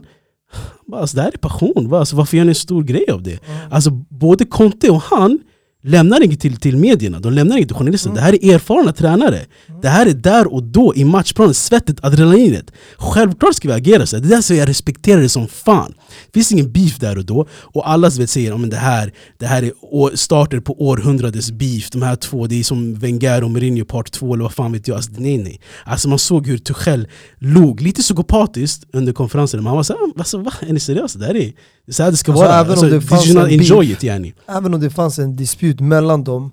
[0.93, 3.39] Alltså, det här är passion, alltså, varför gör ni en stor grej av det?
[3.71, 5.39] Alltså både Conte och han
[5.85, 8.11] lämnar inget till, till medierna, de lämnar inget till journalisterna.
[8.11, 8.15] Mm.
[8.15, 9.45] Det här är erfarna tränare.
[9.81, 12.71] Det här är där och då i matchplanen, svettet, adrenalinet.
[12.97, 14.17] Självklart ska vi agera så.
[14.17, 15.93] Det är därför jag respekterar det som fan.
[16.25, 17.47] Det finns ingen beef där och då.
[17.51, 21.89] Och alla vet, säger att det här, det här är starter på århundradets beef.
[21.89, 24.87] De här två, det är som Wenger och Mourinho part 2 eller vad fan vet
[24.87, 24.95] jag.
[24.95, 25.59] Alltså, nej, nej.
[25.85, 29.63] Alltså, man såg hur Tuchel log lite psykopatiskt under konferensen.
[29.63, 30.53] Man var såhär, alltså, va?
[30.61, 31.19] Är ni seriösa?
[31.19, 31.53] Det här är,
[31.85, 32.55] det är så här det ska Alltså, vara.
[32.59, 33.97] även om Alltså, det did you not en enjoy beef.
[33.97, 34.33] it yani?
[34.47, 36.51] Även om det fanns en disput mellan dem,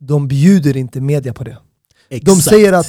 [0.00, 1.56] de bjuder inte media på det.
[2.10, 2.42] Exakt.
[2.44, 2.86] säger att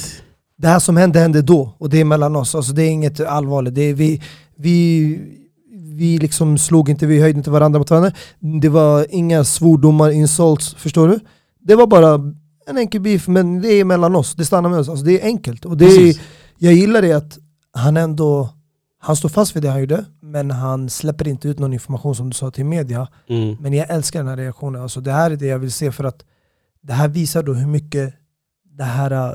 [0.58, 2.54] Det här som hände hände då, och det är mellan oss.
[2.54, 3.74] Alltså, det är inget allvarligt.
[3.74, 4.22] Det är, vi,
[4.56, 5.18] vi,
[5.94, 8.12] vi liksom slog inte, vi höjde inte varandra mot varandra.
[8.62, 11.20] Det var inga svordomar, insults, förstår du?
[11.60, 12.14] Det var bara
[12.66, 14.34] en enkel beef, men det är mellan oss.
[14.34, 14.88] Det stannar med oss.
[14.88, 15.64] Alltså, det är enkelt.
[15.64, 16.16] Och det är,
[16.58, 17.38] jag gillar det att
[17.72, 18.48] han ändå
[19.02, 22.30] han står fast vid det han gjorde, men han släpper inte ut någon information som
[22.30, 23.08] du sa till media.
[23.28, 23.56] Mm.
[23.60, 24.82] Men jag älskar den här reaktionen.
[24.82, 26.24] Alltså det här är det jag vill se för att
[26.82, 28.14] det här visar då hur mycket
[28.76, 29.34] det här äh,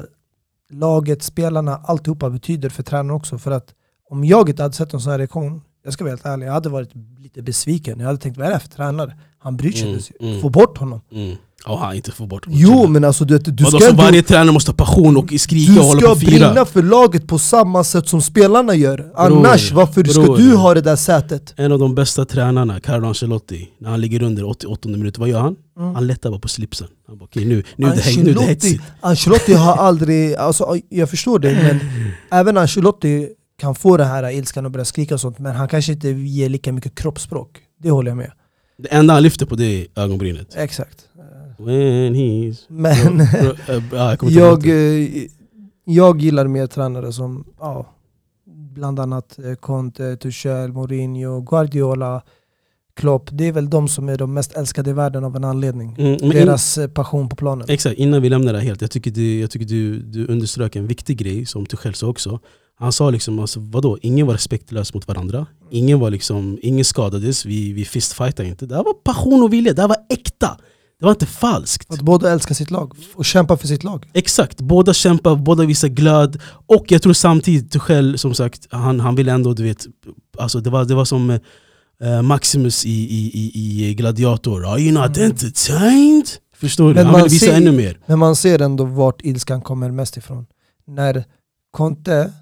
[0.70, 3.38] laget, spelarna, alltihopa betyder för tränaren också.
[3.38, 3.74] För att
[4.10, 6.54] om jag inte hade sett en sån här reaktion, jag ska vara helt ärlig, jag
[6.54, 8.00] hade varit lite besviken.
[8.00, 9.18] Jag hade tänkt, vad är det här för tränare?
[9.38, 10.14] Han bryr sig Mm, inte.
[10.26, 10.42] mm.
[10.42, 11.02] Få bort honom.
[11.12, 11.36] Mm.
[11.66, 14.52] Ja, han inte får bort Jo men alltså du, du Vadå, ska, du, varje tränare
[14.52, 16.30] måste ha passion och skrika du och hålla på ska och fira?
[16.30, 19.12] brinna för laget på samma sätt som spelarna gör.
[19.16, 20.38] Annars, varför ska bror.
[20.38, 21.54] du ha det där sätet?
[21.58, 25.40] En av de bästa tränarna, Carlo Ancelotti, när han ligger under 88 minuter, vad gör
[25.40, 25.56] han?
[25.80, 25.96] Mm.
[25.96, 26.88] Han lättar bara på slipsen.
[27.08, 28.84] Han bara, okej nu, nu, det, nu det hetsigt.
[29.02, 31.80] Ancelotti har aldrig, alltså, jag förstår det men
[32.40, 33.28] även Ancelotti
[33.60, 36.50] kan få det här ilskan och börja skrika och sånt men han kanske inte ger
[36.50, 37.50] lika mycket kroppsspråk.
[37.84, 38.32] Det håller jag med.
[38.78, 40.56] Det enda han lyfter på det är ögonbrynet.
[40.56, 41.00] Exakt.
[41.58, 42.58] When he's...
[42.68, 43.20] Men
[43.92, 45.24] ja, jag jag, det.
[45.24, 45.30] eh,
[45.86, 47.86] jag gillar mer tränare som ja,
[48.74, 52.22] bland annat eh, Conte, Tuchel, Mourinho, Guardiola,
[52.96, 53.30] Klopp.
[53.32, 55.96] Det är väl de som är de mest älskade i världen av en anledning.
[56.00, 57.66] Mm, in, Deras eh, passion på planen.
[57.70, 60.76] exakt, innan vi lämnar det här helt, jag tycker, du, jag tycker du, du underströk
[60.76, 62.40] en viktig grej som Tuchel sa också.
[62.78, 65.46] Han sa liksom, alltså, vadå, ingen var respektlös mot varandra.
[65.72, 68.66] Ingen, var liksom, ingen skadades, vi, vi fistfightade inte.
[68.66, 70.58] Det här var passion och vilja, det här var äkta.
[71.00, 71.92] Det var inte falskt.
[71.94, 74.06] Att båda älskar sitt lag och kämpar för sitt lag.
[74.14, 79.16] Exakt, båda kämpar, båda visar glöd och jag tror samtidigt Tuchel som sagt, han, han
[79.16, 79.86] vill ändå du vet,
[80.38, 81.30] alltså det var, det var som
[82.02, 85.30] eh, Maximus i, i, i, i Gladiator, are you not Mm.
[85.32, 86.26] entertained?
[86.56, 86.94] Förstår du?
[86.96, 88.00] Men Han vill visa ser- ännu mer.
[88.06, 90.46] Men man ser ändå vart ilskan kommer mest ifrån.
[90.88, 91.24] När
[91.72, 92.34] Conte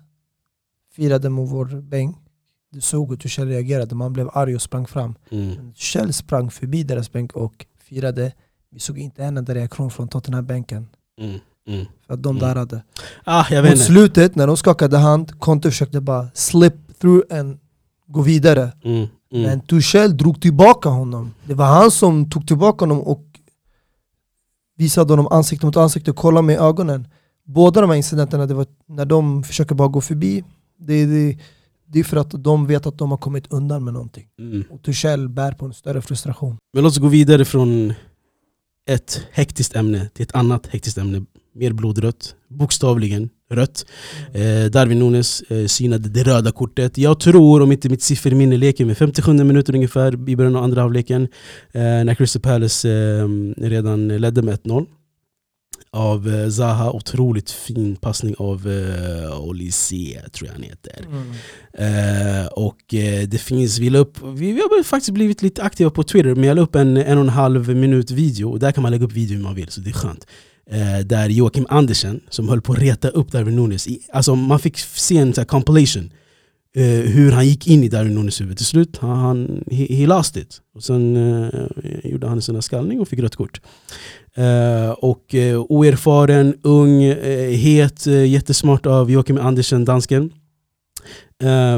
[0.95, 2.17] firade mot vår bänk,
[2.71, 5.15] du såg hur Tuchel reagerade, man blev arg och sprang fram.
[5.31, 5.73] Mm.
[5.73, 8.31] Tuchel sprang förbi deras bänk och firade.
[8.71, 10.87] Vi såg inte en enda reaktion från Tottenham-bänken.
[11.21, 11.39] Mm.
[11.67, 11.85] Mm.
[12.07, 12.41] För att de Mm.
[12.41, 12.83] darrade.
[13.23, 17.59] Ah, jag Mot slutet, när de skakade hand, Conte försökte bara slip through and
[18.07, 18.71] gå vidare.
[18.83, 18.97] Mm.
[19.31, 19.43] Mm.
[19.43, 21.33] Men Tuchel drog tillbaka honom.
[21.45, 23.23] Det var han som tog tillbaka honom och
[24.77, 27.07] visade honom ansikte mot ansikte och kollade med ögonen.
[27.45, 30.43] Båda de här incidenterna, det var när de försöker bara gå förbi,
[30.77, 31.37] det, det,
[31.93, 34.27] det är för att de vet att de har kommit undan med någonting.
[34.39, 34.63] Mm.
[34.69, 36.57] Och Tuchel bär på en större frustration.
[36.73, 37.93] Men låt oss gå vidare från
[38.89, 41.25] ett hektiskt ämne till ett annat hektiskt ämne.
[41.55, 43.85] Mer blodrött, bokstavligen rött.
[44.33, 46.97] Eh, Darwin Nunes eh, synade det röda kortet.
[46.97, 50.81] Jag tror, om inte mitt sifferminne leker med 57 minuter ungefär i början av andra
[50.81, 51.23] halvleken
[51.71, 53.27] eh, när Crystal Palace eh,
[53.57, 54.85] redan ledde med 1-0
[55.93, 56.91] av eh, Zaha.
[56.91, 61.05] Otroligt fin passning av eh, Olise, tror jag han heter.
[61.77, 66.03] Eh, och eh, det finns, vi, upp, vi, vi har faktiskt blivit lite aktiva på
[66.03, 68.81] Twitter, men jag la upp en en och en halv minut video, och där kan
[68.81, 70.27] man lägga upp video hur man vill, så det är skönt.
[70.71, 74.59] Eh, där Joakim Andersen, som höll på att reta upp Darwin Nunes, i, alltså man
[74.59, 76.11] fick se en så compilation,
[76.75, 78.57] eh, hur han gick in i Darwin Nunes huvud.
[78.57, 80.61] Till slut, han, han, he, he lost it.
[80.75, 81.49] Och sen eh,
[82.03, 83.61] gjorde han en sån här skallning och fick rött kort.
[84.37, 90.33] Eh, och eh, oerfaren, ung, eh, het, jättesmart av Joakim Andersen, dansken.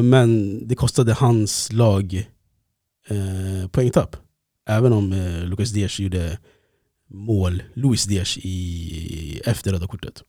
[0.04, 2.30] Men det kostade hans lag
[3.72, 4.18] poängtapp.
[4.70, 5.14] Även om
[5.46, 6.38] Lucas Diaz gjorde
[7.10, 10.24] mål, Luis Diaz, i, efter röda kortet.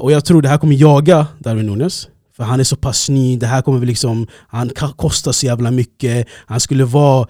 [0.00, 2.08] Och jag tror det här kommer jaga Darwin Nunes.
[2.36, 6.28] För han är så pass ny, det här kommer liksom, han kostar så jävla mycket.
[6.46, 7.28] Han skulle vara,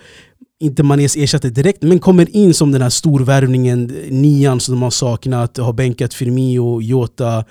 [0.60, 4.90] inte Manés ersättare direkt, men kommer in som den här storvärvningen, nian som de har
[4.90, 7.44] saknat, har bänkat Firmino, Jota,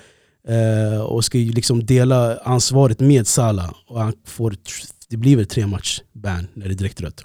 [0.48, 3.70] Eh, och ska ju liksom dela ansvaret med Salah.
[3.86, 4.56] Och han får,
[5.08, 7.24] det blir väl tre match ban när det är direkt rött.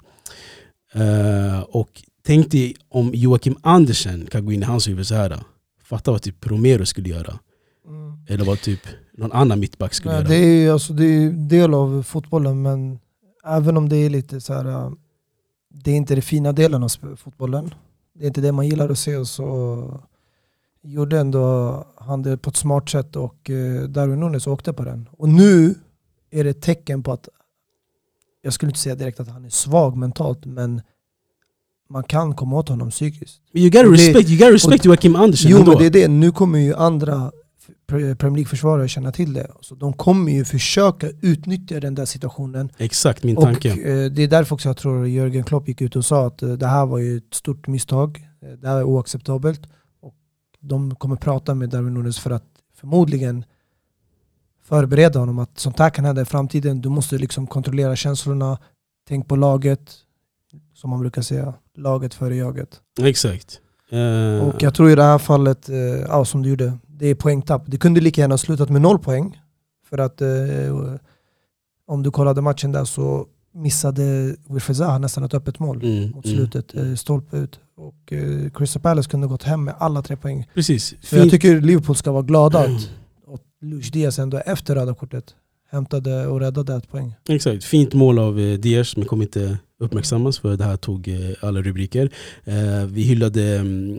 [0.94, 5.38] Eh, och tänk dig om Joakim Andersen kan gå in i hans huvud så här.
[5.84, 7.38] Fatta vad typ Romero skulle göra.
[8.28, 8.80] Eller vad typ
[9.16, 10.28] någon annan mittback skulle Nej, göra.
[10.28, 12.98] det är ju alltså, det är del av fotbollen men
[13.46, 14.90] även om det är lite så här, äh,
[15.76, 17.74] det är inte det fina delen av fotbollen.
[18.14, 20.00] Det är inte det man gillar att se så
[20.82, 25.08] gjorde ändå han det på ett smart sätt och eh, Darwin Nunes åkte på den.
[25.12, 25.74] Och nu
[26.30, 27.28] är det ett tecken på att,
[28.42, 30.82] jag skulle inte säga direkt att han är svag mentalt men
[31.88, 33.40] man kan komma åt honom psykiskt.
[33.52, 35.70] You gotta och det- respect, you gotta respect Joakim Andersen Jo ändå.
[35.70, 37.32] men det är det, nu kommer ju andra
[37.86, 39.50] Premier League-försvarare känna till det.
[39.60, 42.70] Så de kommer ju försöka utnyttja den där situationen.
[42.78, 43.68] Exakt min Och tanke.
[43.70, 46.52] eh, det är därför också jag tror Jörgen Klopp gick ut och sa att eh,
[46.52, 48.28] det här var ju ett stort misstag.
[48.42, 49.60] Eh, Det här är oacceptabelt.
[50.00, 50.14] Och
[50.60, 52.44] de kommer prata med Darwin Nunes för att
[52.76, 53.44] förmodligen
[54.62, 56.80] förbereda honom att sånt här kan hända i framtiden.
[56.80, 58.58] Du måste liksom kontrollera känslorna.
[59.08, 59.80] Tänk på laget.
[60.74, 61.54] Som man brukar säga.
[61.76, 62.80] Laget före jaget.
[63.02, 63.60] Exakt.
[63.90, 65.68] Eh, Och jag tror i det här fallet,
[66.08, 67.62] ja, som du gjorde, det är poängtapp.
[67.66, 69.40] Det kunde lika gärna slutat med noll poäng.
[69.88, 70.28] För att eh,
[71.86, 76.24] om du kollade matchen där så missade Wilfried Zaha nästan ett öppet mål mm, mot
[76.26, 76.36] mm.
[76.36, 77.60] slutet, eh, stolpe ut.
[77.76, 80.46] Och eh, Crystal Palace kunde gått hem med alla tre poäng.
[80.54, 80.94] Precis.
[81.00, 82.90] Så jag tycker Liverpool ska vara glada att,
[83.34, 85.34] att Luis Diaz ändå efter röda kortet
[85.70, 87.14] hämtade och räddade ett poäng.
[87.28, 91.16] Exakt, fint mål av eh, Diaz men kommer inte uppmärksammas för det här tog eh,
[91.40, 92.10] alla rubriker.
[92.44, 93.98] Eh, vi hyllade mm,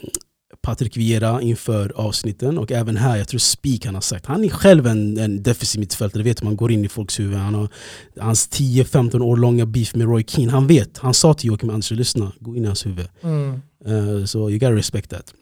[0.65, 4.49] Patrik Vieira inför avsnitten och även här, jag tror Spik han har sagt, han är
[4.49, 7.37] själv en, en defensiv mittfältare, vet man går in i folks huvud.
[7.37, 7.67] Han har
[8.19, 11.97] hans 10-15 år långa beef med Roy Keane, han vet, han sa till Joakim Andersson,
[11.97, 13.07] lyssna, gå in i hans huvud.
[13.85, 15.33] Eh, Så you gotta respect that.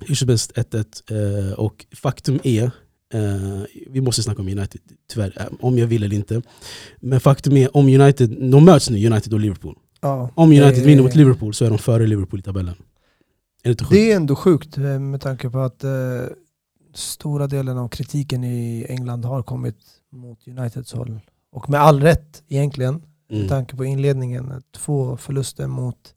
[0.00, 2.62] Hur som helst 1-1 eh, och faktum är,
[3.14, 4.80] eh, vi måste snacka om United
[5.12, 6.42] tyvärr, om jag vill eller inte.
[7.00, 9.74] Men faktum är, om United, de möts nu, United och Liverpool.
[10.00, 12.74] Ja, Om United vinner mot Liverpool så är de före Liverpool i tabellen.
[13.62, 13.86] Är det?
[13.90, 15.90] Det är ändå sjukt eh, med tanke på att eh,
[16.94, 19.76] stora delen av kritiken i England har kommit
[20.10, 21.20] mot Uniteds håll.
[21.52, 23.48] Och med all rätt egentligen, med Mm.
[23.48, 24.62] tanke på inledningen.
[24.72, 26.14] Två förluster mot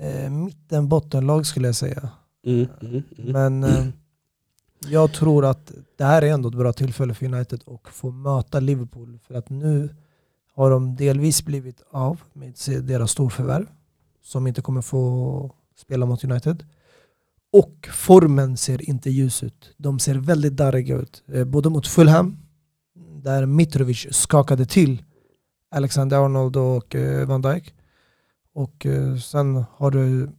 [0.00, 2.08] eh, mitten bottenlag skulle jag säga.
[2.46, 3.32] Mm, mm, mm.
[3.32, 3.86] Men eh,
[4.88, 8.60] jag tror att det här är ändå ett bra tillfälle för United att få möta
[8.60, 9.18] Liverpool.
[9.26, 9.94] För att nu
[10.54, 13.66] har de delvis blivit av med deras storförvärv.
[14.22, 16.64] som inte kommer få spela mot United.
[17.52, 19.74] Och formen ser inte ljus ut.
[19.76, 21.22] De ser väldigt darriga ut.
[21.32, 22.36] Eh, Både mot Fulham,
[23.22, 25.02] där Mitrovic skakade till
[25.70, 27.74] Alexander Arnold och eh, Van Dijk.
[28.54, 30.30] Och eh, sen har du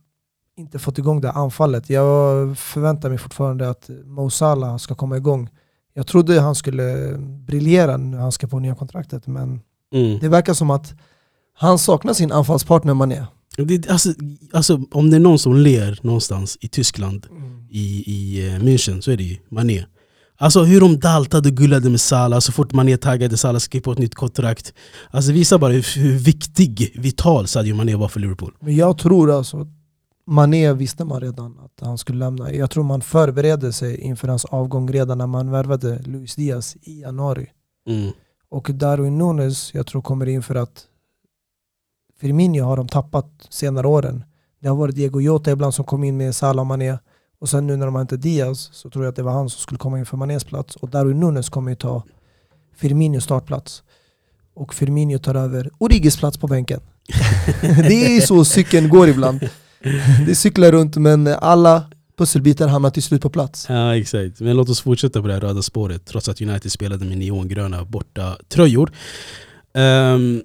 [0.58, 1.90] inte fått igång det anfallet.
[1.90, 5.50] Jag förväntar mig fortfarande att Mo Salah ska komma igång.
[5.94, 9.62] Jag trodde han skulle briljera när han ska på nya kontraktet, men
[9.94, 10.20] Mm.
[10.20, 10.94] det verkar som att
[11.54, 13.26] han saknar sin anfallspartner Mané.
[13.58, 14.14] Det, alltså,
[14.54, 17.28] alltså, om det är någon som ler någonstans i Tyskland,
[17.70, 19.86] i, i eh, München, så är det ju Mané.
[20.38, 23.92] Alltså hur de daltade och gullade med Salah så fort Mané taggade Salah skrev på
[23.92, 24.74] ett nytt kontrakt.
[25.12, 28.54] Alltså visar bara hur, hur viktig, vital Sadio Mané var för Liverpool.
[28.60, 29.68] Men jag tror alltså,
[30.28, 32.54] Mané visste man redan att han skulle lämna.
[32.54, 37.02] Jag tror man förberedde sig inför hans avgång redan när man värvade Luis Diaz i
[37.02, 37.48] januari.
[37.88, 38.12] Mm.
[38.50, 40.86] Och Darwin Nunes, jag tror kommer in för att
[42.24, 44.24] Firmino har de tappat senare åren.
[44.62, 46.98] Det har varit Diego Jota ibland som kom in med Salah Mané.
[47.40, 49.50] Och sen nu när de har inte Diaz så tror jag att det var han
[49.50, 50.76] som skulle komma in för Manés plats.
[50.76, 52.04] Och Darwin Nunes kommer ju ta
[52.76, 53.84] Firminios startplats.
[54.54, 56.80] Och Firmino tar över Origis plats på bänken.
[57.62, 59.50] det är så cykeln går ibland.
[60.26, 61.84] Det cyklar runt men alla
[62.18, 63.66] pusselbitar hamnar till slut på plats.
[63.70, 67.06] Ja exakt, men låt oss fortsätta på det här röda spåret trots att United spelade
[67.06, 68.92] med neongröna borta tröjor.
[69.74, 70.42] Um, ehm,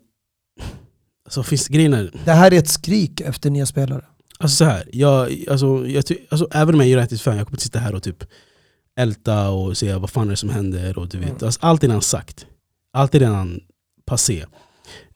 [1.29, 4.05] så finns grejen är, Det här är ett skrik efter nya spelare.
[4.39, 7.55] Alltså så här, jag, alltså, jag, ty- alltså, även om jag är United-fan, jag kommer
[7.57, 8.25] inte sitta här och typ
[9.01, 10.99] älta och säga vad fan är det som händer.
[10.99, 11.45] Och du vet, Mm.
[11.45, 12.47] alltså, allt är redan sagt.
[12.93, 13.61] Allt är redan
[14.07, 14.45] passé.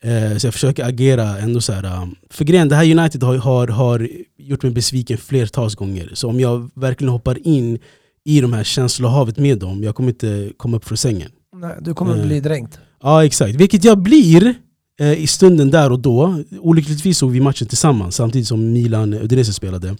[0.00, 2.02] Eh, så jag försöker agera ändå så här.
[2.02, 6.10] um, För grejen, det här United har, har, har gjort mig besviken flertals gånger.
[6.14, 7.78] Så om jag verkligen hoppar in
[8.24, 11.30] i de här känslohavet med dem, jag kommer inte komma upp från sängen.
[11.56, 12.26] Nej, du kommer Mm.
[12.28, 12.78] bli dränkt.
[13.02, 14.52] Ja exakt, vilket jag blir eh,
[15.00, 16.42] i stunden där och då.
[16.60, 19.96] Olyckligtvis såg vi matchen tillsammans samtidigt som Milan Udinese spelade.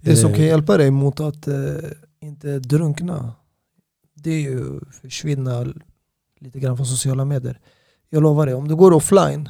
[0.00, 1.54] Det som Eh, kan hjälpa dig mot att eh,
[2.22, 3.32] inte drunkna,
[4.14, 5.66] det är ju försvinna
[6.40, 7.58] lite grann från sociala medier.
[8.10, 9.48] Jag lovar dig, om du går offline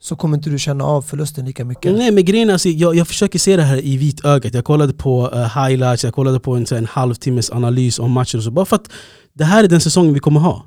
[0.00, 1.92] så kommer inte du känna av förlusten lika mycket.
[1.96, 4.54] Nej men grejen är, alltså, jag, jag försöker se det här i vitögat.
[4.54, 8.38] Jag kollade på eh, highlights, jag kollade på en, så en halvtimmes analys om matchen
[8.38, 8.50] och så.
[8.50, 8.90] Bara för att
[9.32, 10.66] det här är den säsongen vi kommer ha.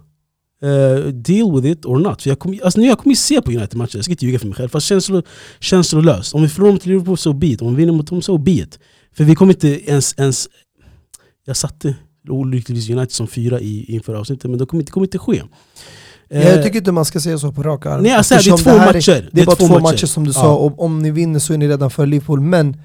[0.61, 2.21] Eh, deal with it or not.
[2.21, 4.55] För jag kommer, alltså, jag ju se på United-matcher, jag ska inte ljuga för mig
[4.55, 4.69] själv.
[4.69, 5.21] Fast känslo,
[5.59, 6.35] känslolöst.
[6.35, 7.61] Om vi förlorar mot Liverpool så be it.
[7.61, 8.79] Om vi vinner mot dem så be it.
[9.13, 10.15] För vi kommer inte ens...
[10.17, 10.49] ens
[11.45, 11.95] jag satte
[12.29, 15.41] olyckligtvis United som fyra i, inför avsnittet, men det kommer inte, kommer inte ske.
[16.29, 18.03] Eh, Jag tycker inte man ska säga så på rak arm.
[18.03, 19.29] Nej, alltså, det är två här matcher.
[19.31, 20.33] Det är bara två matcher, som du Ja.
[20.33, 22.39] sa, och om ni vinner så är ni redan för Liverpool.
[22.41, 22.81] Men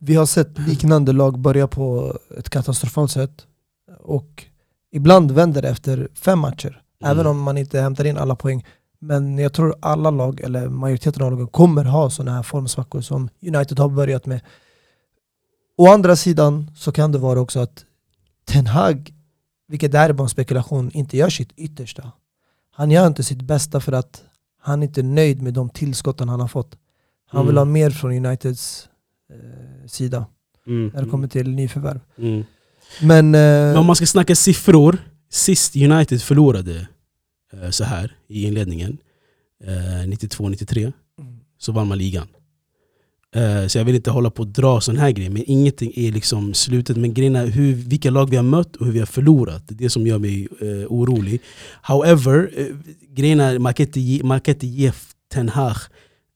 [0.00, 3.32] vi har sett liknande lag börja på ett katastrofalt sätt.
[4.00, 4.44] Och
[4.92, 6.80] ibland vänder det efter fem matcher.
[7.02, 7.10] Mm.
[7.12, 8.64] Även om man inte hämtar in alla poäng.
[8.98, 13.28] Men jag tror alla lag, eller majoriteten av lagen, kommer ha sådana här formsvackor som
[13.42, 14.40] United har börjat med.
[15.76, 17.84] Å andra sidan så kan det vara också att
[18.46, 19.14] Ten Hag,
[19.68, 22.12] vilket är bara en spekulation, inte gör sitt yttersta.
[22.72, 24.22] Han gör inte sitt bästa för att
[24.60, 26.76] han inte är nöjd med de tillskotten han har fått.
[27.30, 27.68] Han vill Mm.
[27.68, 28.88] ha mer från Uniteds
[29.32, 30.26] eh, sida
[30.66, 30.90] Mm.
[30.94, 32.00] när det kommer till nyförvärv.
[32.18, 32.44] Mm.
[33.02, 34.98] Men, eh, Men om man ska snacka siffror,
[35.30, 36.88] sist United förlorade
[37.52, 38.98] eh, så här i inledningen,
[39.64, 40.92] eh, 92-93,
[41.58, 42.28] så vann man ligan.
[43.34, 46.12] Eh, så jag vill inte hålla på och dra sån här grejer, men ingenting är
[46.12, 46.96] liksom slutet.
[46.96, 49.68] Men grejen är hur, vilka lag vi har mött och hur vi har förlorat.
[49.68, 51.40] Det är det som gör mig eh, orolig.
[51.82, 52.66] However, eh,
[53.14, 54.92] grejen är man kan inte ge, man kan inte ge
[55.32, 55.76] Ten Hag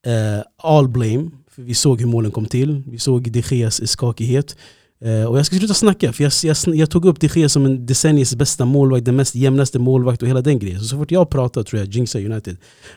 [0.06, 1.30] eh, all blame.
[1.50, 4.56] För vi såg hur målen kom till, vi såg de Geas skakighet.
[5.04, 7.66] Eh, och jag ska sluta snacka, för jag, jag, jag tog upp de Gea som
[7.66, 10.80] en decennies bästa målvakt, den mest jämnaste målvakt och hela den grejen.
[10.80, 12.56] Så, så fort jag pratar tror jag jinxar United.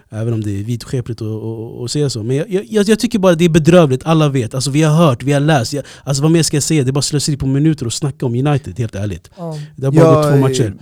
[0.10, 2.24] Även om det är vidskepligt att, att, att säga så.
[2.24, 4.54] Men jag, jag, jag tycker bara det är bedrövligt, alla vet.
[4.56, 5.74] Alltså, vi har hört, vi har läst.
[5.74, 6.84] Jag, alltså, vad mer ska jag säga?
[6.84, 9.30] Det är bara slöseri på minuter att snacka om United, helt ärligt.
[9.38, 9.58] ja.
[9.76, 10.76] Det har bara gått två matcher.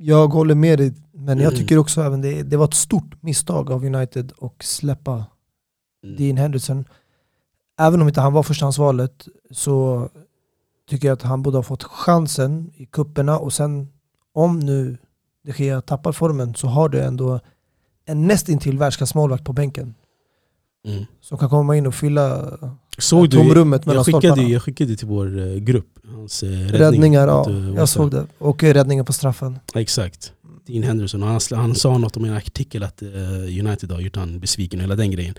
[0.00, 1.58] Jag håller med dig, men jag Mm.
[1.60, 5.24] tycker också även det, det var ett stort misstag av United att släppa
[6.04, 6.16] Mm.
[6.16, 6.84] Dean Henderson.
[7.80, 10.08] Även om inte han var förstahandsvalet så
[10.88, 13.88] tycker jag att han borde ha fått chansen i kupperna och sen
[14.34, 14.96] om nu
[15.44, 17.40] De Gea tappar formen så har du ändå
[18.04, 19.94] en nästintill världsklassmålvakt på bänken
[20.86, 21.04] Mm.
[21.20, 22.52] som kan komma in och fylla
[22.98, 24.48] Såg du, tomrummet mellan jag, skickade, stolparna.
[24.48, 26.80] jag skickade till vår eh, grupp hans eh, räddning.
[26.80, 27.50] Räddningar, ja.
[27.50, 27.74] eh.
[27.76, 28.26] Jag såg det.
[28.38, 29.58] Och räddningen på straffen.
[29.74, 30.32] Exakt.
[30.66, 33.02] Dean Henderson, han, han sa något om en artikel att
[33.60, 35.34] United har gjort han besviken och hela den grejen.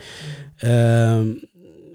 [0.60, 1.40] Ehm,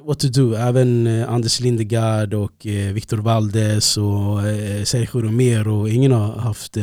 [0.06, 5.88] what to do, även eh, Anders Lindegaard och eh, Victor Valdes och eh, Sergio Romero,
[5.88, 6.76] ingen har haft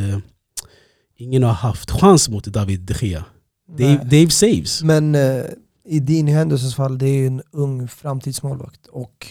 [1.17, 3.25] Ingen har haft chans mot David de Gea.
[3.77, 4.83] Dave, saves.
[4.83, 5.15] Men
[5.85, 9.27] i din händelses fall, det är ju en ung framtidsmålvakt och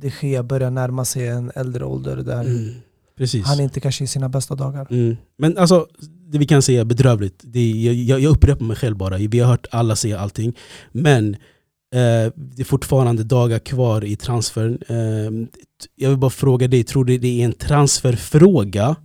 [0.00, 2.74] de Gea börjar närma sig en äldre ålder där Mm.
[3.16, 3.46] Precis.
[3.46, 4.86] han inte kanske i sina bästa dagar.
[4.90, 5.16] Mm.
[5.38, 5.86] Men alltså,
[6.32, 7.40] det vi kan säga bedrövligt.
[7.42, 9.16] Det jag- jag, upprepar mig själv bara.
[9.16, 10.56] Vi har hört alla säga allting.
[10.92, 11.36] Men
[11.92, 14.78] Eh, det är fortfarande dagar kvar i transfern.
[14.88, 15.48] Eh,
[15.96, 18.96] jag vill bara fråga dig, tror du det är en transferfråga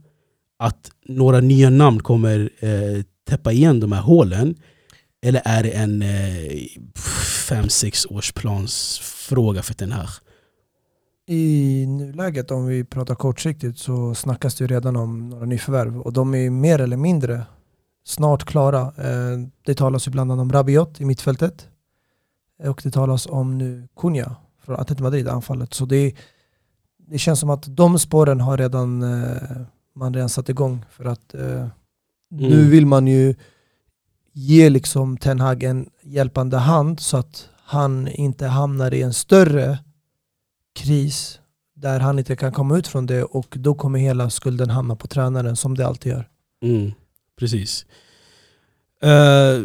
[0.60, 4.56] att några nya namn kommer eh, täppa igen de här hålen?
[5.22, 6.62] Eller är det en eh,
[7.50, 10.10] fem, sex års plansfråga för den här?
[11.30, 16.14] I nuläget, om vi pratar kortsiktigt, så snackas det ju redan om några nyförvärv och
[16.14, 17.42] de är mer eller mindre
[18.06, 18.82] snart klara.
[18.82, 21.68] Eh, Det talas ju bland annat om Rabiot i mittfältet
[22.64, 25.74] och det talas om nu Cunha från Atletico Madrid, anfallet.
[25.74, 26.16] Så det,
[26.98, 29.62] det känns som att de spåren har redan eh,
[29.96, 31.68] man redan satt igång för att eh,
[32.30, 32.70] nu Mm.
[32.70, 33.36] vill man ju
[34.34, 39.80] ge liksom Ten Hag en hjälpande hand så att han inte hamnar i en större
[40.76, 41.40] kris
[41.76, 45.08] där han inte kan komma ut från det och då kommer hela skulden hamna på
[45.08, 46.28] tränaren som det alltid gör.
[46.64, 46.92] Mm,
[47.40, 47.86] precis.
[49.02, 49.62] Eh,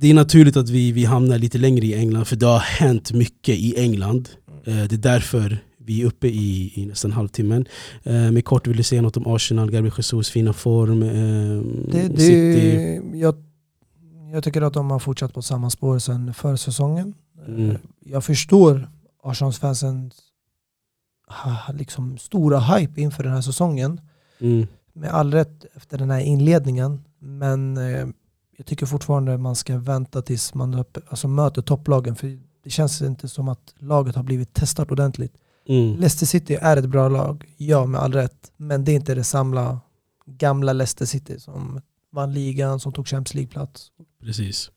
[0.00, 3.12] det är naturligt att vi, vi hamnar lite längre i England för det har hänt
[3.12, 4.28] mycket i England.
[4.64, 7.66] Eh, det är därför vi är uppe i, i nästan halvtimmen.
[8.06, 11.08] Uh, men kort vill du säga något om Arsenal, Gabriel Jesus fina form, eh,
[11.92, 13.00] Det, det, City?
[13.14, 13.34] jag,
[14.32, 17.14] jag tycker att de har fortsatt på samma spår sedan förra säsongen.
[17.46, 17.70] Mm.
[17.70, 18.88] Eh, Jag förstår
[19.22, 20.14] Arsenalsfansens
[21.74, 24.00] liksom stora hype inför den här säsongen.
[24.40, 27.04] Mm, med all rätt efter den här inledningen.
[27.18, 28.06] Men eh,
[28.58, 32.16] jag tycker fortfarande man ska vänta tills man alltså, möter topplagen.
[32.16, 35.32] För det känns inte som att laget har blivit testat ordentligt.
[35.68, 38.52] mm, Leicester City är ett bra lag, ja med all rätt.
[38.56, 39.80] Men det är inte det samla
[40.26, 41.80] gamla Leicester City som
[42.12, 43.86] vann ligan, som tog Champions League-plats.
[44.22, 44.70] precis.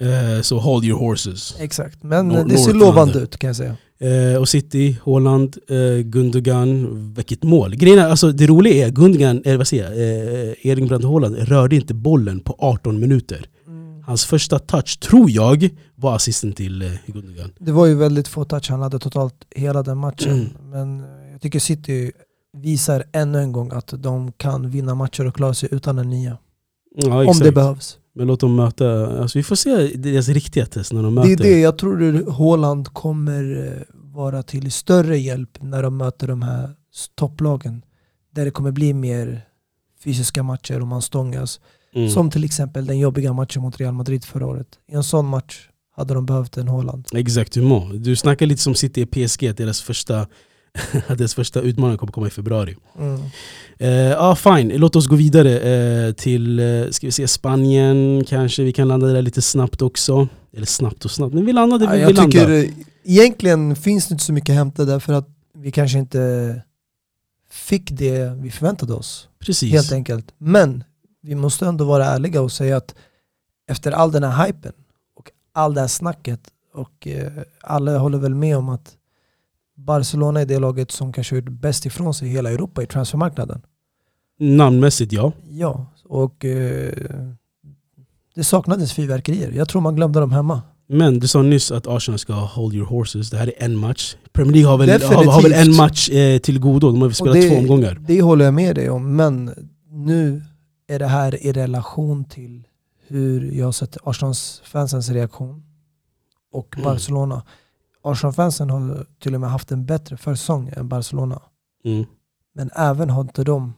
[0.00, 1.56] Eh, Så hold your horses.
[1.60, 3.76] Exakt, men Nor- det ser lovande ut kan jag säga.
[3.98, 7.76] Eh, och City, Haaland, eh, Gundogan, vilket mål.
[7.76, 11.36] Grejen är, alltså, det roliga är Gundogan, eller vad säger jag, eh, Erling Brandt Haaland
[11.38, 13.48] rörde inte bollen på 18 minuter.
[14.06, 17.52] Hans första touch, tror jag, var assisten till eh, Gundogan.
[17.58, 20.30] Det var ju väldigt få touch han hade totalt hela den matchen.
[20.30, 20.70] Mm.
[20.70, 22.12] Men jag tycker City
[22.58, 26.38] visar ännu en gång att de kan vinna matcher och klara sig utan en nia.
[26.94, 27.98] Ja, Om det behövs.
[28.16, 31.44] Men låt dem möta, alltså, vi får se deras riktiga test när de Det möter.
[31.44, 36.28] är det, jag tror att Haaland kommer eh, vara till större hjälp när de möter
[36.28, 36.70] de här
[37.14, 37.82] topplagen.
[38.34, 39.42] Där det kommer bli mer
[40.04, 41.60] fysiska matcher och man stångas.
[41.94, 42.10] Mm.
[42.10, 44.68] Som till exempel den jobbiga matchen mot Real Madrid förra året.
[44.88, 47.06] I en sån match hade de behövt en Haaland.
[47.12, 47.56] Exakt.
[47.94, 50.26] Du snackar lite som City i PSG, deras första,
[51.16, 52.76] deras första utmaning kommer komma i februari.
[52.98, 53.20] Mm.
[53.80, 54.72] Uh, ah, fine.
[54.76, 58.62] Låt oss gå vidare eh, till uh, ska vi se, Spanien kanske.
[58.62, 60.28] Vi kan landa där lite snabbt också.
[60.56, 62.30] Eller snabbt och snabbt, men vi landade Ja, vi jag vill landa.
[62.30, 62.70] tycker eh,
[63.04, 66.62] egentligen finns det inte så mycket att hämta där för att vi kanske inte
[67.50, 69.28] fick det vi förväntade oss.
[69.38, 69.72] Precis.
[69.72, 70.32] Helt enkelt.
[70.38, 70.84] Men
[71.22, 72.94] vi måste ändå vara ärliga och säga att
[73.68, 74.72] efter all den här hypen
[75.16, 76.40] och all det här snacket
[76.74, 78.95] och eh, alla håller väl med om att
[79.76, 83.62] Barcelona är det laget som kanske gjort bäst ifrån sig i hela Europa i transfermarknaden.
[84.38, 85.32] Namnmässigt ja.
[85.48, 86.92] Ja, och eh,
[88.34, 89.52] det saknades fyrverkerier.
[89.52, 90.62] Jag tror man glömde dem hemma.
[90.88, 93.30] Men du sa nyss att Arsenal ska hold your horses.
[93.30, 94.16] Det här är en match.
[94.32, 96.90] Premier League har väl, har, har väl en match eh, till godo.
[96.90, 97.98] De har väl spelat det, två omgångar.
[98.06, 99.50] Det håller jag med dig om, men
[99.90, 100.42] nu
[100.88, 102.62] är det här i relation till
[103.06, 105.62] hur jag har sett Arsenal-fansens reaktion
[106.52, 106.84] och Mm.
[108.06, 111.42] Arsenal-fansen har till och med haft en bättre försäsong än Barcelona.
[111.84, 112.04] Mm.
[112.54, 113.72] Men även har inte de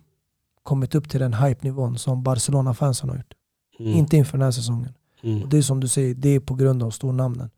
[0.62, 3.34] kommit upp till den hype-nivån som Barcelona-fansen har gjort.
[3.78, 3.92] Mm.
[3.92, 4.92] Inte inför den här säsongen.
[5.22, 5.48] Mm.
[5.48, 7.50] Det är som du säger, det är på grund av stornamnen.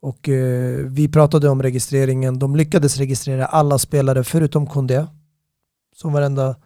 [0.00, 2.38] Och eh, vi pratade om registreringen.
[2.38, 5.06] De lyckades registrera alla spelare förutom Koundé.
[5.96, 6.56] Som varenda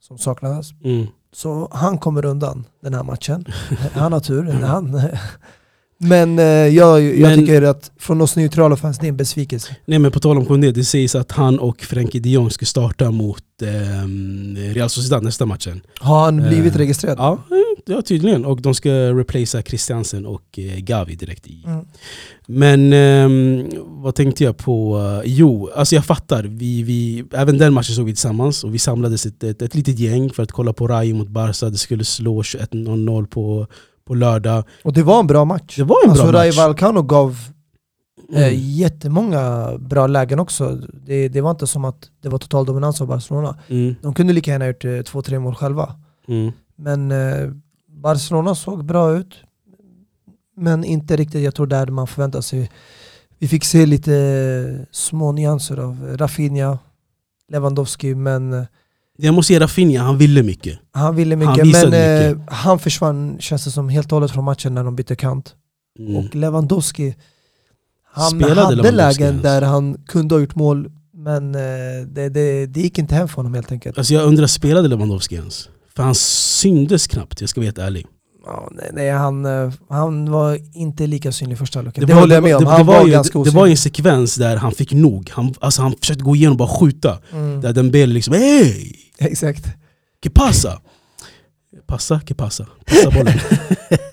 [0.00, 0.72] som saknades.
[0.84, 1.06] Mm.
[1.32, 3.44] Så han kommer undan den här matchen.
[3.92, 4.52] Han har tur.
[4.52, 5.00] Han.
[6.04, 9.76] Men eh, jag, jag Men- tycker att från oss neutrala fans, det är en besvikelse.
[9.84, 12.66] Nej men på tal om Koundé, det sägs att han och Frenkie de Jong ska
[12.66, 15.80] starta mot ehm, Real Sociedad nästa matchen.
[15.98, 17.16] Har han blivit Eh, registrerad?
[17.18, 18.44] Ja, eh, ja, tydligen.
[18.44, 21.62] Och de ska replacea Christiansen och eh, Gavi direkt i.
[21.66, 21.84] Mm.
[22.46, 23.66] Men ehm,
[24.02, 24.98] vad tänkte jag på?
[25.24, 26.42] Eh, jo, alltså jag fattar.
[26.44, 29.98] Vi, vi, även den matchen såg vi tillsammans och vi samlades ett, ett, ett litet
[29.98, 31.70] gäng för att kolla på Rayo mot Barca.
[31.70, 33.66] Det skulle slå 21-0 på,
[34.12, 34.64] på lördag.
[34.84, 35.76] Och det var en bra match.
[35.76, 36.56] Det var en alltså bra match.
[36.56, 37.30] Vallecano gav
[38.34, 38.54] eh, Mm.
[38.60, 40.78] jättemånga bra lägen också.
[41.06, 43.58] Det, det var inte som att det var total dominans av Barcelona.
[43.68, 43.94] Mm.
[44.02, 45.94] De kunde lika gärna gjort eh, två, tre mål själva.
[46.28, 46.52] Mm.
[46.76, 47.50] Men eh,
[47.88, 49.34] Barcelona såg bra ut.
[50.56, 52.70] men inte riktigt, jag tror där man förväntar sig.
[53.38, 56.78] Vi fick se lite små nyanser av Rafinha,
[57.48, 58.64] Lewandowski, men eh,
[59.18, 60.78] Jag måste ge Rafinha, han ville mycket.
[60.92, 61.66] han ville Han mycket.
[61.66, 62.48] visade men mycket.
[62.48, 65.54] Eh, han försvann, känns det som, helt och hållet från matchen när de bytte kant.
[65.98, 66.16] Mm.
[66.16, 67.14] Och Lewandowski,
[68.12, 69.42] han Spelade hade Lewandowski lägen ens?
[69.42, 71.60] där han kunde ha gjort mål, men eh,
[72.06, 73.98] det, det, det gick inte hem för honom helt enkelt.
[73.98, 75.68] Alltså jag undrar, spelade Lewandowski ens?
[75.96, 78.06] För han syndes knappt, jag ska vara helt ärlig.
[78.46, 81.94] Ja, nej, han, eh, han var inte lika synlig i första halvlek.
[81.94, 82.64] Det, var- håller jag med om.
[82.64, 83.72] det, han det var, var, ju, ganska det, det var ju osynlig.
[83.72, 85.30] en sekvens där han fick nog.
[85.32, 87.18] Han, alltså han försökte gå igenom och bara skjuta.
[87.32, 87.60] Mm.
[87.60, 88.92] Där Dembele liksom Hey!
[89.18, 89.64] Exakt.
[90.22, 90.80] Que pasa?
[91.92, 92.66] Passa, que passa.
[92.86, 93.38] Passa bollen.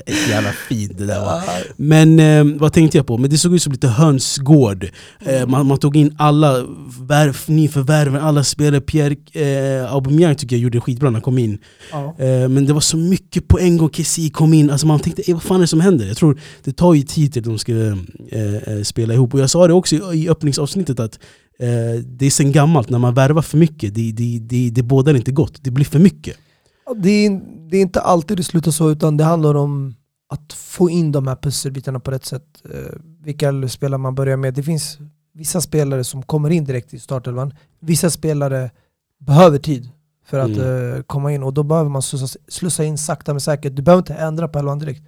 [0.30, 1.42] Jävla fint det där var.
[1.76, 3.18] Men eh, vad tänkte jag på?
[3.18, 4.90] Men det såg ut som lite hönsgård.
[5.26, 6.66] Eh, man, man tog in alla
[7.02, 8.82] värv, nyförvärven, alla spelare.
[8.82, 11.58] Pierre eh, Aubameyang tycker jag gjorde skitbra när han kom in.
[11.92, 12.16] Ja.
[12.20, 13.90] Eh, men det var så mycket på en gång.
[13.90, 14.70] Kessie kom in.
[14.70, 16.06] Alltså man tänkte, eh, vad fan är det som händer?
[16.08, 19.34] Jag tror det tar ju tid till de ska eh, eh, spela ihop.
[19.34, 21.20] Och jag sa det också i, i öppningsavsnittet att
[22.06, 25.32] det är sen gammalt, när man värvar för mycket, det, det, det, det bådar inte
[25.32, 25.64] gott.
[25.64, 26.38] Det blir för mycket.
[26.96, 29.96] Det, är, det är inte alltid det slutar så, utan det handlar om
[30.30, 32.62] att få in de här pusselbitarna på rätt sätt.
[32.74, 34.54] Eh, vilka spelare man börjar med.
[34.54, 35.00] Det finns
[35.34, 37.54] vissa spelare som kommer in direkt i startelvan.
[37.80, 38.72] Vissa spelare
[39.20, 39.90] behöver tid
[40.26, 43.76] för att eh, komma in och då behöver man slussa, slussa in sakta men säkert.
[43.76, 45.04] Du behöver inte ändra på elvan direkt.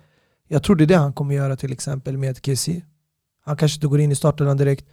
[0.48, 2.82] Jag tror det är det han kommer göra till exempel med Kessie.
[3.46, 4.86] Han kanske inte går in i startelvan direkt.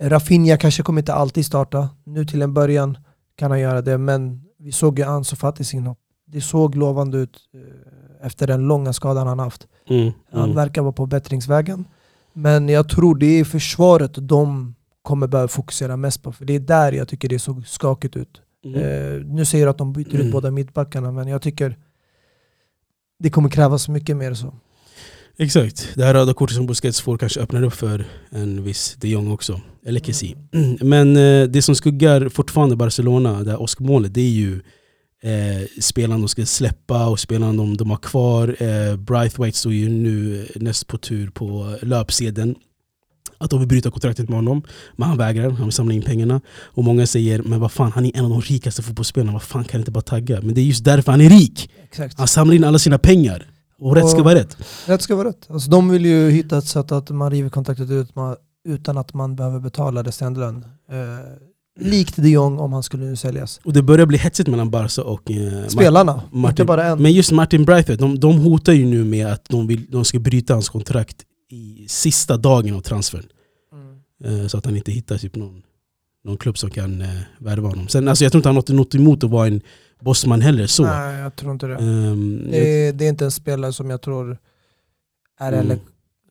[0.00, 1.88] Rafinha kanske kommer inte alltid starta.
[2.04, 2.98] Nu till en början
[3.36, 5.98] kan han göra det, men vi såg ju Ansu Fatis inhopp.
[6.26, 9.66] Det såg lovande ut eh, efter den långa skadan han haft.
[9.88, 10.56] Mm, Han mm.
[10.56, 11.84] verkar vara på bättringsvägen.
[12.32, 16.60] Men jag tror det är försvaret de kommer behöva fokusera mest på, för det är
[16.60, 18.40] där jag tycker det såg skakigt ut.
[18.64, 18.80] Mm.
[18.80, 20.26] Eh, nu säger jag att de byter Mm.
[20.26, 21.76] ut båda mittbackarna, men jag tycker
[23.18, 24.54] det kommer krävas mycket mer så.
[25.38, 25.88] Exakt.
[25.94, 29.30] Det här röda kortet som Busquets får kanske öppnar upp för en viss de Jong
[29.30, 29.60] också.
[29.86, 30.36] Eller Kessie.
[30.80, 34.60] Men eh, det som skuggar fortfarande Barcelona, det här åskmålet, det är ju
[35.22, 38.56] eh, spelarna de ska släppa och spelarna de, de har kvar.
[38.62, 42.54] Eh, Braithwaite står ju nu näst på tur på löpsedeln.
[43.38, 44.62] Att de vill bryta kontraktet med honom.
[44.96, 46.40] Men han vägrar, han vill samla in pengarna.
[46.48, 49.64] Och många säger, men vad fan, han är en av de rikaste fotbollsspelarna, vad fan
[49.64, 50.40] kan han inte bara tagga?
[50.40, 51.70] Men det är just därför han är rik!
[51.84, 52.18] Exakt.
[52.18, 53.46] Han samlar in alla sina pengar.
[53.78, 54.56] Och rätt ska vara rätt.
[54.86, 55.50] Rätt ska vara rätt.
[55.50, 58.10] Alltså, de vill ju hitta ett sätt att man river kontraktet ut
[58.68, 60.66] utan att man behöver betala resterande.
[60.90, 60.96] Eh,
[61.80, 63.60] likt de Jong om han skulle nu säljas.
[63.64, 66.50] Och det börjar bli hetsigt mellan Barca och eh, Spelarna, Martin.
[66.50, 67.02] inte bara en.
[67.02, 70.18] Men just Martin Braithwaite, de, de hotar ju nu med att de, vill, de ska
[70.18, 71.16] bryta hans kontrakt
[71.50, 73.26] i sista dagen av transfern.
[73.72, 74.40] Mm.
[74.40, 75.62] Eh, så att han inte hittar typ någon,
[76.24, 77.08] någon klubb som kan eh,
[77.38, 77.88] värva honom.
[77.88, 79.60] Sen, alltså, jag tror inte han har något emot att vara en
[80.00, 80.66] bossman heller.
[80.66, 80.82] så.
[80.82, 81.74] Nej, jag tror inte det.
[81.76, 84.38] Ehm, Det är, det är inte en spelare som jag tror
[85.40, 85.60] är Mm.
[85.60, 85.78] eller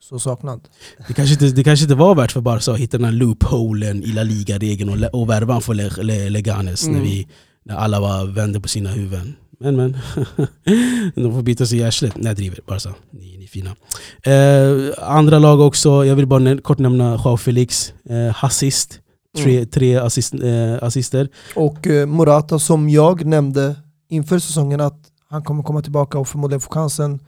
[0.02, 0.62] så saknad.
[1.08, 4.04] det, kanske inte, det kanske inte var värt för Barca att hitta den här loopholen
[4.04, 7.04] i La Liga-regeln och, och värva honom för Le, Le, Leganes när, Mm.
[7.04, 7.28] vi,
[7.64, 9.36] när alla var vände på sina huvuden.
[9.60, 9.92] Men men,
[11.16, 12.16] de får bita sig i arslet.
[12.16, 12.94] Nej jag driver, Barca.
[13.12, 13.76] Ni, ni är fina.
[14.24, 19.00] Eh, andra lag också, jag vill bara kort nämna Joao Felix, eh, assist.
[19.36, 19.70] Tre, Mm.
[19.70, 21.30] tre assist, eh, assister.
[21.56, 23.76] Och eh, Morata som jag nämnde
[24.10, 27.20] inför säsongen att han kommer komma tillbaka och förmodligen få chansen.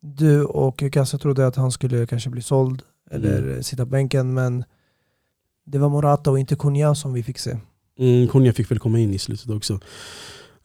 [0.00, 3.62] Du och Kassa trodde att han skulle kanske bli såld eller Mm.
[3.62, 4.64] sitta på bänken men
[5.66, 7.56] det var Morata och inte Cunha som vi fick se.
[7.98, 9.80] Mm, Konya fick väl komma in i slutet också.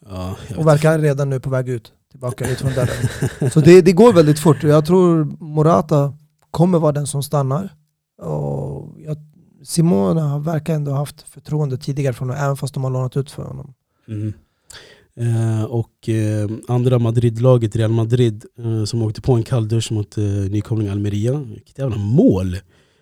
[0.10, 3.52] Ja, Och verkar redan nu på väg ut, tillbaka ut från dörren.
[3.52, 4.64] Så det, det går väldigt fort.
[4.64, 6.14] Jag tror Morata
[6.52, 7.70] kommer vara den som stannar.
[8.22, 8.90] Och
[9.64, 13.32] Simona verkar ändå ha haft förtroende tidigare från honom, även fast de har lånat ut
[13.32, 13.74] för honom.
[14.08, 14.34] Mm.
[15.16, 20.24] Eh, och eh, andra Madrid-laget, Real Madrid, eh, som åkte på en kalldusch mot eh,
[20.24, 21.34] nykomling Almeria.
[21.40, 22.58] Vilket jävla mål!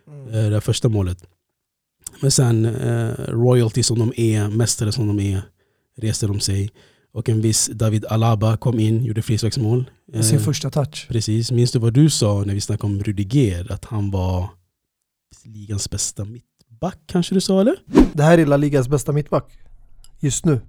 [0.07, 0.27] Mm.
[0.27, 1.27] Eh, det här första målet.
[2.21, 5.41] Men sen eh, royalty som de är, mästare som de är,
[5.97, 6.69] reste de sig.
[7.13, 9.89] Och en viss David Alaba kom in, gjorde frisparksmål.
[10.13, 11.07] Eh, Sin första touch.
[11.09, 11.51] Precis.
[11.51, 13.71] Minns du vad du sa när vi snackade om Rudiger?
[13.71, 14.49] Att han var
[15.43, 16.25] ligans bästa
[16.81, 17.75] mittback kanske du sa eller?
[18.13, 19.45] Det här är La Ligas bästa mittback.
[20.19, 20.61] Just nu.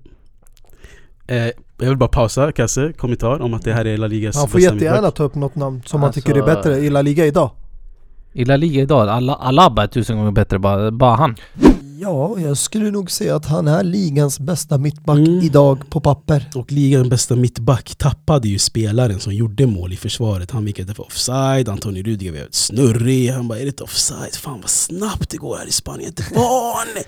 [1.27, 1.37] Eh,
[1.79, 4.59] jag vill bara pausa, Kasse, kommentar om att det här är La Ligas Han får
[4.59, 5.15] bästa jättegärna mittback.
[5.15, 7.51] ta upp något namn som han Alltså- tycker är bättre i La Liga idag.
[8.33, 11.37] I La Liga idag, Alla- Alaba är tusen gånger bättre, bara, bara han.
[12.03, 15.41] Ja, jag skulle nog säga att han är ligans bästa mittback Mm.
[15.41, 16.51] idag på papper.
[16.55, 20.51] Och ligans bästa mittback tappade ju spelaren som gjorde mål i försvaret.
[20.51, 23.31] Han vickade för offside, Antonio Rudiger var snurrig.
[23.31, 24.35] Han bara är det inte offside?
[24.35, 27.03] Fan vad snabbt det går här i Spanien, van!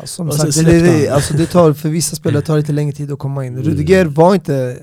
[0.00, 3.12] Ja, som sagt, det, det, alltså det tar, för vissa spelare tar lite längre tid
[3.12, 3.52] att komma in.
[3.52, 3.64] Mm.
[3.64, 4.78] Rudiger var inte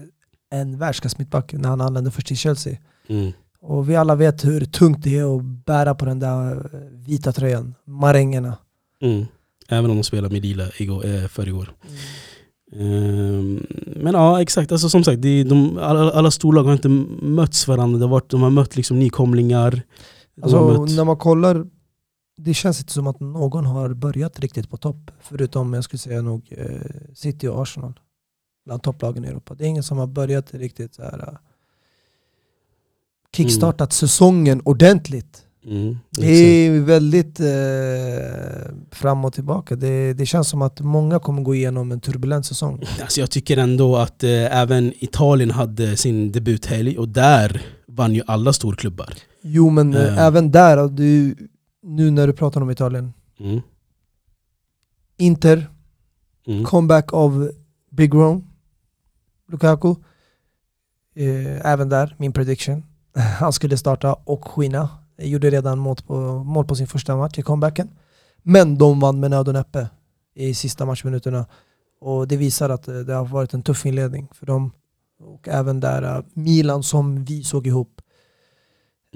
[0.52, 2.78] en världsklass mittback när han anlände först till Chelsea.
[3.10, 3.32] Mm.
[3.62, 7.32] Och vi alla vet hur tungt det är att bära på den där eh, vita
[7.32, 8.58] tröjan, marängerna.
[9.02, 9.26] Mm.
[9.74, 11.74] Även om de spelade med lila igår, eh, för igår.
[12.76, 13.66] Ehm,
[13.96, 14.72] men ja, exakt.
[14.72, 16.90] Alltså, som sagt, är- de, alla, alla storlag har inte
[17.22, 18.00] mötts varandra.
[18.00, 19.82] Det har varit, de har mött liksom nykomlingar.
[20.36, 21.66] De Alltså, mött, när man kollar,
[22.38, 25.12] det känns inte som att någon har börjat riktigt på topp.
[25.22, 26.82] Förutom, jag skulle säga nog, eh,
[27.14, 28.00] City och Arsenal.
[28.66, 29.56] Bland topplagen i Europa.
[29.56, 31.34] Det är ingen som har börjat riktigt så här, eh,
[33.36, 35.43] kickstartat säsongen ordentligt.
[35.66, 39.76] Mm, Det är väldigt eh, fram och tillbaka.
[39.76, 42.84] Det, det känns som att många kommer gå igenom en turbulent säsong.
[43.02, 48.22] Alltså jag tycker ändå att eh, även Italien hade sin debuthelg och där vann ju
[48.28, 49.14] alla storklubbar.
[49.42, 50.18] Jo men Mm.
[50.18, 51.36] även där, du,
[51.84, 53.14] nu när du pratar om Italien.
[53.40, 53.62] Mm.
[55.18, 55.68] Inter,
[56.48, 56.64] Mm.
[56.64, 57.52] comeback av
[57.92, 58.42] Big Rome,
[59.52, 59.96] Lukaku.
[61.16, 62.84] Eh, även där, min prediction.
[63.40, 64.90] Han skulle starta och skina.
[65.18, 67.90] Gjorde redan mål på, mål på sin första match i comebacken.
[68.44, 69.90] Men de vann med nöd och näppe
[70.36, 71.46] i sista matchminuterna.
[72.02, 74.72] Och det visar att eh, det har varit en tuff inledning för dem.
[75.20, 78.02] Och även där eh, Milan som vi såg ihop.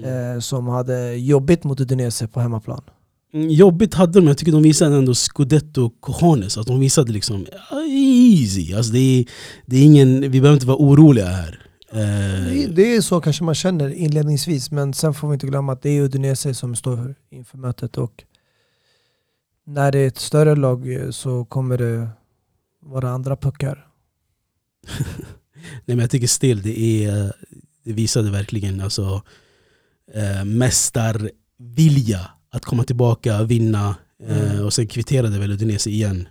[0.02, 2.82] Eh, som hade jobbigt mot Udinese på hemmaplan.
[3.34, 6.58] Mm, Jobbigt hade de, jag tycker de visade ändå scudetto cojones.
[6.58, 7.46] Att de visade liksom
[7.88, 8.74] easy.
[8.74, 9.24] Alltså det, är,
[9.66, 11.67] det är ingen, vi behöver inte vara oroliga här.
[11.90, 15.72] Det, Eh, det är så kanske man känner inledningsvis, men sen får vi inte glömma
[15.72, 18.24] att det är Udinese som står inför mötet och
[19.66, 22.08] när det är ett större lag eh, så kommer det
[22.80, 23.86] vara andra puckar.
[25.54, 27.32] Nej men jag tycker still det är
[27.84, 29.22] Det visade verkligen alltså
[30.14, 34.64] eh, Mästarvilja Att komma tillbaka, vinna eh, Mm.
[34.64, 36.28] Och sen kvitterade väl Udinese igen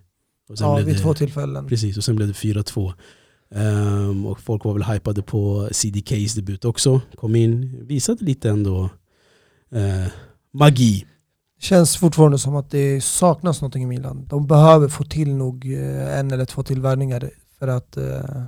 [0.59, 1.67] Ja, blev vid det, två tillfällen.
[1.67, 2.93] Precis, och sen blev det 4-2
[3.55, 8.89] Ehm, Och folk var väl hypade på CDKs debut också Kom in, visade lite ändå
[9.71, 10.11] eh,
[10.53, 11.05] Magi
[11.59, 14.25] Känns fortfarande som att det saknas någonting i Milan.
[14.29, 17.29] De behöver få till nog eh, en eller två till värvningar
[17.59, 18.43] för att eh,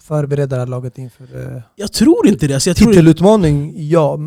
[0.00, 3.74] förbereda det här laget inför eh, Jag tror inte det, alltså, jag titelutmaning.
[3.88, 4.18] Ja,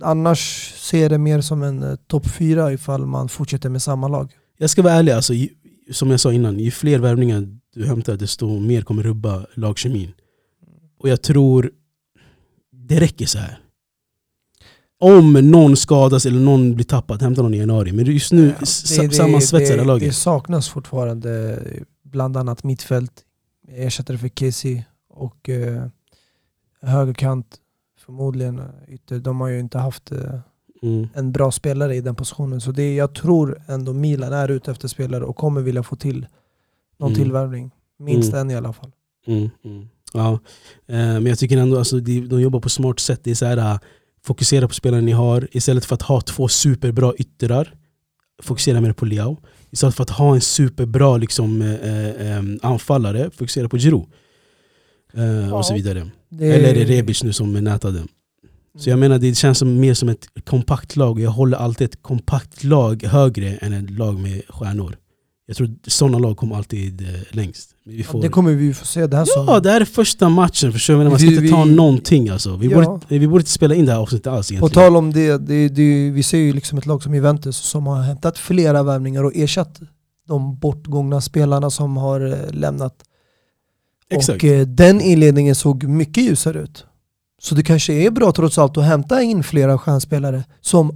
[0.00, 4.08] annars ser jag det mer som en eh, topp fyra ifall man fortsätter med samma
[4.08, 4.32] lag.
[4.58, 5.32] Jag ska vara ärlig, alltså,
[5.90, 10.12] som jag sa innan, ju fler värvningar du hämtar desto mer kommer rubba lagkemin.
[10.98, 11.70] Och jag tror
[12.72, 13.58] det räcker så här.
[14.98, 17.92] Om någon skadas eller någon blir tappad, hämta någon i januari.
[17.92, 20.08] Men just nu Ja, sa- sammansvetsar laget.
[20.08, 21.62] det saknas fortfarande
[22.02, 23.12] bland annat mittfält,
[23.68, 25.86] ersättare för Kessie och eh,
[26.82, 27.56] högerkant
[28.06, 29.18] förmodligen eh, ytter.
[29.18, 30.38] De har ju inte haft eh,
[30.82, 31.08] Mm.
[31.14, 32.60] en bra spelare i den positionen.
[32.60, 36.26] Så det, jag tror ändå Milan är ute efter spelare och kommer vilja få till
[36.98, 37.22] någon Mm.
[37.22, 37.70] tillvärvning.
[37.98, 38.40] Minst Mm.
[38.40, 38.92] en i alla fall.
[39.26, 39.88] Mm, mm.
[40.12, 40.32] Ja.
[40.86, 43.20] Eh, men jag tycker ändå alltså, de, de jobbar på smart sätt.
[43.24, 43.78] Det är så här, äh,
[44.24, 45.48] fokusera på spelarna ni har.
[45.52, 47.74] Istället för att ha två superbra yttrar,
[48.42, 49.36] fokusera mer på Leao.
[49.70, 54.06] Istället för att ha en superbra liksom, eh, eh, anfallare, fokusera på Giroud.
[55.14, 55.76] Eh, och så Ja.
[55.76, 56.10] vidare.
[56.28, 58.02] Det, Eller är det Rebic nu som nätade?
[58.78, 61.20] Så jag menar det känns som, mer som ett kompakt lag.
[61.20, 64.96] Jag håller alltid ett kompakt lag högre än ett lag med stjärnor.
[65.48, 67.70] Jag tror sådana lag kommer alltid eh, längst.
[67.84, 69.62] Vi får, det kommer vi få se det här Ja, som.
[69.62, 70.72] det här är första matchen.
[70.72, 70.96] Förstår?
[70.96, 72.56] Man ska Vi- inte ta vi- någonting alltså.
[72.56, 72.82] Vi, Ja.
[72.84, 74.74] borde, vi borde inte spela in det här avsnittet alls På egentligen.
[74.84, 78.02] tal om det, det, det, vi ser ju liksom ett lag som Juventus som har
[78.02, 79.80] hämtat flera värvningar och ersatt
[80.28, 82.94] de bortgångna spelarna som har eh, lämnat.
[84.10, 84.42] Exakt.
[84.44, 86.84] Och eh, den inledningen såg mycket ljusare ut.
[87.46, 90.92] Så det kanske är bra trots allt att hämta in flera stjärnspelare som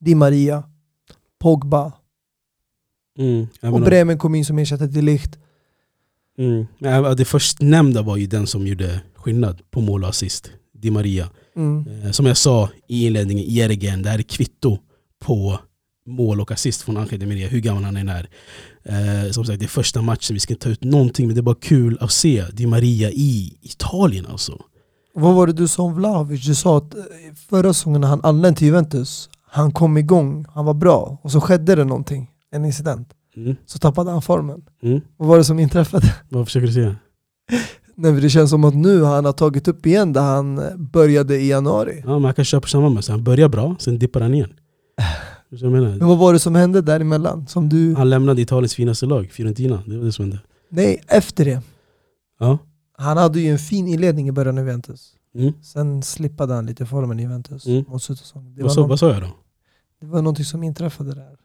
[0.00, 0.64] Di Maria,
[1.40, 1.92] Pogba
[3.18, 5.38] Mm, och Bremen kom in som ersättare till Ligt.
[6.38, 6.66] mm.
[7.16, 10.50] Det förstnämnda var ju den som gjorde skillnad på mål och assist.
[10.72, 11.30] Di Maria.
[11.56, 12.02] Mm.
[12.04, 14.78] Eh, Som jag sa i inledningen, Jergen, det här är kvitto
[15.24, 15.58] på
[16.06, 18.28] mål och assist från Angel Di Maria, hur gammal han än är.
[18.82, 21.40] Eh, som sagt, det är första matchen, vi ska inte ta ut någonting, men det
[21.40, 24.64] är bara kul att se Di Maria i Italien alltså.
[25.14, 26.46] Vad var det du sa om Vlahovic?
[26.46, 27.00] Du sa att eh,
[27.48, 31.40] förra säsongen när han anlände till Juventus, han kom igång, han var bra och så
[31.40, 33.08] skedde det någonting, en incident.
[33.36, 33.56] Mm.
[33.66, 34.62] Så tappade han formen.
[34.82, 35.00] Mm.
[35.16, 36.14] Vad var det som inträffade?
[36.28, 36.96] Vad försöker du säga?
[37.96, 40.76] Nej, men det känns som att nu han har tagit upp igen där han eh,
[40.76, 42.02] började i januari.
[42.06, 44.52] Ja, man kan köra på samma med Han börjar bra, sen dippar han igen.
[45.48, 47.46] Jag Men menar, vad var det som hände däremellan?
[47.46, 47.94] Som du...
[47.94, 49.82] han lämnade Italiens finaste lag, Fiorentina.
[49.86, 50.38] Det var det som hände.
[50.68, 51.60] Nej, efter det.
[52.40, 52.58] Ja.
[52.98, 55.12] Han hade ju en fin inledning i början av Juventus.
[55.34, 55.52] Mm.
[55.62, 57.84] Sen slippade han lite formen i Juventus Mm.
[57.88, 58.54] mot slutsäsongen.
[58.54, 59.28] Det, Vad, någon- vad sa jag då?
[60.00, 61.36] det var någonting som inträffade där.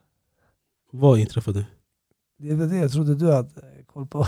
[0.91, 1.65] Vad inträffade?
[2.39, 3.49] Det var det jag trodde du hade
[3.85, 4.27] koll på.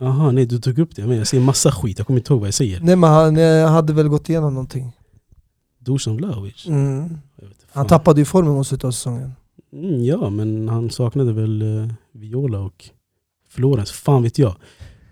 [0.00, 1.06] Jaha, nej du tog upp det.
[1.06, 2.80] Men jag säger massa skit, jag kommer inte ihåg vad jag säger.
[2.80, 4.92] Nej men han eh, hade väl gått igenom någonting.
[5.78, 6.66] Dusan Vlahovic.
[6.66, 7.18] Mm.
[7.72, 9.32] Han tappade ju formen mot slutet av säsongen.
[9.72, 12.84] Mm, ja, men han saknade väl eh, Viola och
[13.48, 13.90] Florens.
[13.92, 14.56] Fan vet jag.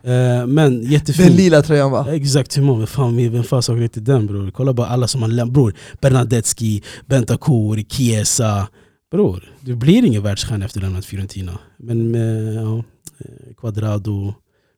[0.04, 1.26] Eh, men jättefin.
[1.26, 2.14] Den lila tröjan va?
[2.14, 4.50] Exakt hur många, fan, vem fan saknar inte den bror?
[4.50, 5.74] Kolla bara alla som har lämnat bror.
[6.00, 8.68] Bernadetski, Bentancur, Chiesa.
[9.10, 11.58] Bror, du blir ingen världsstjärna efter att ha lämnat Fiorentina.
[11.76, 12.78] Men med ja,
[13.18, 14.34] eh, Quadrado,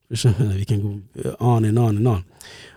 [0.09, 0.55] vad jag menar?
[0.55, 2.25] vi kan gå eh, on and on and on.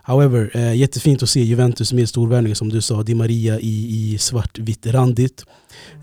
[0.02, 3.04] However, eh, jättefint att se Juventus med storvärvningar som du sa.
[3.04, 5.46] Di Maria i, i svartvitt randigt.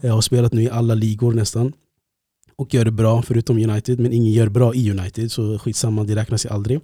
[0.03, 1.73] Eh, har spelat nu i alla ligor nästan.
[2.59, 4.01] Och gör det bra, förutom United.
[4.01, 6.81] Men ingen gör bra i United, så skitsamma, det räknas ju aldrig.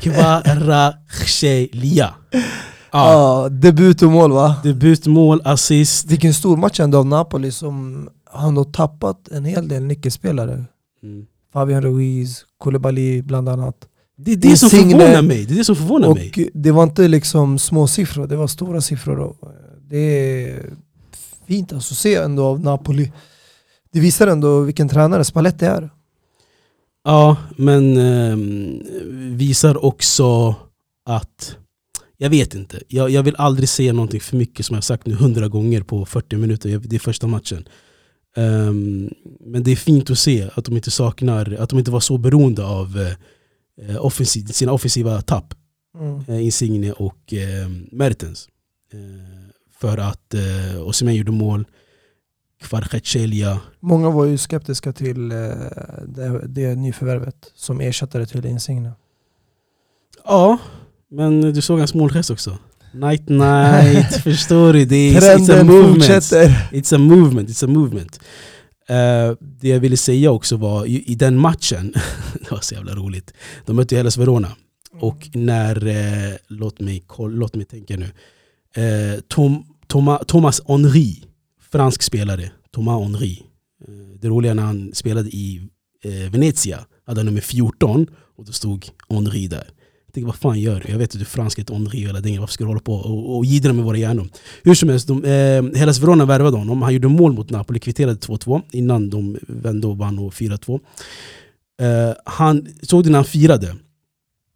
[0.00, 2.14] Kvaratskhelia.
[2.92, 3.12] Ja,
[3.42, 4.56] Ja, debut och mål va?
[4.62, 6.06] debutmål, assist.
[6.10, 10.64] Vilken stor match ändå av Napoli som har nog tappat en hel del nyckelspelare.
[11.02, 11.26] Mm.
[11.52, 13.76] Fabian Ruiz, Koulibaly bland annat.
[14.16, 15.44] Det är det som förvånar mig.
[15.44, 16.32] Det är det som förvånar mig.
[16.36, 19.36] Och det var inte liksom små siffror, det var stora siffror.
[19.88, 20.70] Det är
[21.46, 23.12] fint alltså, att se ändå av Napoli.
[23.92, 25.90] Det visar ändå vilken tränare Spalletti är.
[27.04, 28.82] Ja, men ehm,
[29.36, 30.54] visar också
[31.04, 31.56] att
[32.22, 32.82] jag vet inte.
[32.88, 36.06] Jag, jag vill aldrig säga någonting för mycket som jag sagt nu hundra gånger på
[36.06, 36.78] 40 minuter.
[36.84, 37.68] Det är första matchen.
[38.36, 39.10] Ehm,
[39.40, 42.18] men det är fint att se att de inte saknar, att de inte var så
[42.18, 43.14] beroende av
[43.82, 45.54] eh, offensiv, sina offensiva tapp.
[45.98, 46.24] Mm.
[46.28, 48.48] eh, Insigne och eh, Mertens.
[48.92, 48.98] Eh,
[49.78, 51.64] för att eh, Osimhen gjorde mål,
[52.62, 58.92] Kvaratskhelia Många var ju skeptiska till det, det nyförvärvet som ersättare till Insigne.
[60.24, 60.58] Ja,
[61.10, 62.58] men du såg hans målgest också.
[62.92, 64.84] Night night, förstår du?
[64.84, 65.94] Det är, it's a movement.
[65.94, 66.68] fortsätter.
[66.72, 68.20] It's a movement, it's a movement.
[68.88, 71.94] Eh, det jag ville säga också var, i, i den matchen,
[72.40, 73.34] det var så jävla roligt,
[73.66, 74.48] de mötte ju Hellas Verona.
[74.92, 78.10] Och när, eh, låt, mig, låt mig tänka nu,
[78.84, 81.16] eh, Tom, Toma, Thomas Henry,
[81.70, 83.38] fransk spelare, Thomas Henry.
[84.20, 85.68] Det roliga när han spelade i
[86.30, 88.06] Venezia, hade han nummer 14
[88.36, 89.70] och då stod Henry där.
[90.10, 90.92] Jag tänkte, vad fan gör du?
[90.92, 92.94] Jag vet att du är fransk, ett Henri eller det, varför ska du hålla på
[92.94, 94.28] och, och jiddra med våra hjärnor?
[94.62, 96.82] Hur som helst, de, eh, Hellas Verona värvade honom.
[96.82, 100.80] Han gjorde mål mot Napoli, kvitterade 2-2 innan de vände och vann och 4-2.
[101.80, 103.76] Eh, han, såg du när han firade?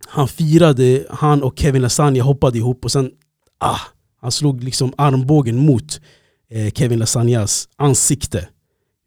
[0.07, 3.11] Han firade, han och Kevin Lasagna hoppade ihop och sen
[3.59, 3.81] ah,
[4.21, 6.01] han slog liksom armbågen mot
[6.51, 8.49] eh, Kevin Lasagnas ansikte.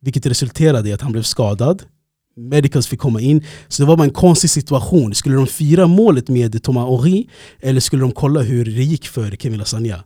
[0.02, 1.84] Vilket resulterade i att han blev skadad.
[2.38, 3.44] Medicals fick komma in.
[3.68, 5.16] Så det var bara en konstig situation.
[5.16, 7.28] Skulle de fira målet med Thomas Henry
[7.62, 10.04] eller skulle de kolla hur det gick för Kevin Lasagna?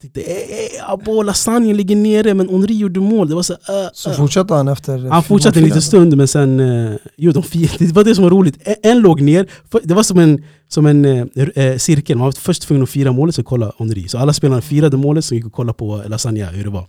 [0.00, 3.28] Tänkte, eh, eh, abo, lasagnen ligger nere men Henry gjorde mål.
[3.28, 4.98] Det var så, uh, Så fortsatte han efter...
[5.10, 7.42] han fortsatte en liten stund men sen, eh, jo, de
[7.78, 8.58] det var det som var roligt.
[8.64, 9.46] En, en låg ner,
[9.82, 12.16] det var som en, som en eh, eh, cirkel.
[12.16, 14.08] Man var först tvungen att fira målet, så kolla Henry.
[14.08, 16.86] Så alla spelarna firade målet, så gick och kollade på Lasagna hur det var.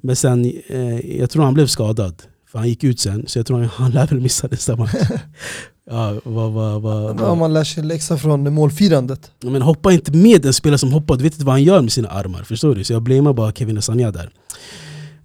[0.00, 2.22] Men sen, eh, jag tror han blev skadad.
[2.52, 4.94] För han gick ut sen, så jag tror han, han lär väl missa nästa match.
[5.90, 9.30] ja, vad, vad, vad, Ja, man lär sig läxa från målfirandet.
[9.40, 11.92] Men hoppa inte med en spelare som hoppar, du vet inte vad han gör med
[11.92, 12.42] sina armar.
[12.42, 12.84] Förstår du?
[12.84, 14.30] Så jag blamear bara Kevin Lasagna där.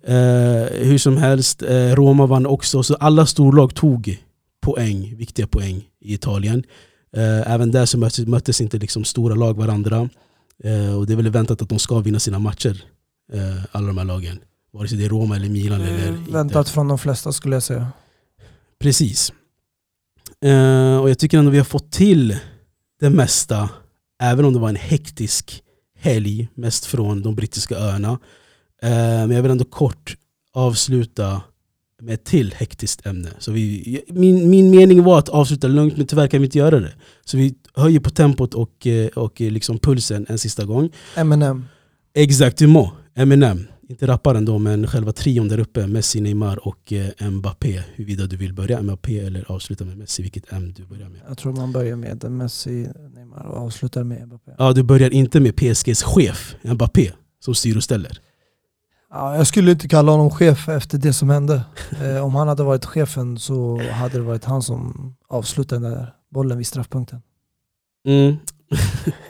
[0.04, 2.84] Eh, hur som helst, eh, Roma vann också.
[2.84, 4.18] Så alla storlag tog
[4.62, 6.64] poäng, viktiga poäng i Italien.
[7.18, 10.10] Eh, även där så möttes, möttes inte liksom stora lag varandra.
[10.64, 12.84] Eh, och det är väl väntat att de ska vinna sina matcher,
[13.34, 14.40] eh, alla de här lagen.
[14.78, 16.32] Vare sig det är Roma eller Milan eller Eh, Inter.
[16.32, 17.88] Väntat från de flesta skulle jag säga.
[18.80, 19.34] Precis.
[20.46, 22.38] Eh, och jag tycker ändå vi har fått till
[23.00, 23.70] det mesta,
[24.24, 25.64] även om det var en hektisk
[26.00, 28.12] helg, mest från de brittiska öarna.
[28.82, 30.16] Eh, men jag vill ändå kort
[30.54, 31.42] avsluta
[32.02, 33.30] med ett till hektiskt ämne.
[33.40, 36.80] Så vi, min, min mening var att avsluta lugnt, men tyvärr kan vi inte göra
[36.80, 36.94] det.
[37.26, 40.90] Så vi höjer på tempot och, eh, och eh, liksom pulsen en sista gång.
[41.16, 41.66] M&M.
[42.14, 43.68] Exactement, Eminem.
[43.90, 45.88] Inte rapparen då, men själva trion där uppe.
[45.88, 47.84] Messi, Neymar och eh, Mbappé.
[47.96, 51.22] Huruvida du vill börja Mbappé eller avsluta med Messi, vilket M du börjar med.
[51.28, 54.52] Jag tror man börjar med Messi, Neymar och avslutar med Mbappé.
[54.58, 58.20] Ja, du börjar inte med PSGs chef, Mbappé, som styr och ställer.
[59.10, 61.62] Ja, jag skulle inte kalla honom chef efter det som hände.
[62.02, 66.14] Eh, om han hade varit chefen så hade det varit han som avslutade den där
[66.30, 67.22] bollen vid straffpunkten.
[68.08, 68.36] Mm.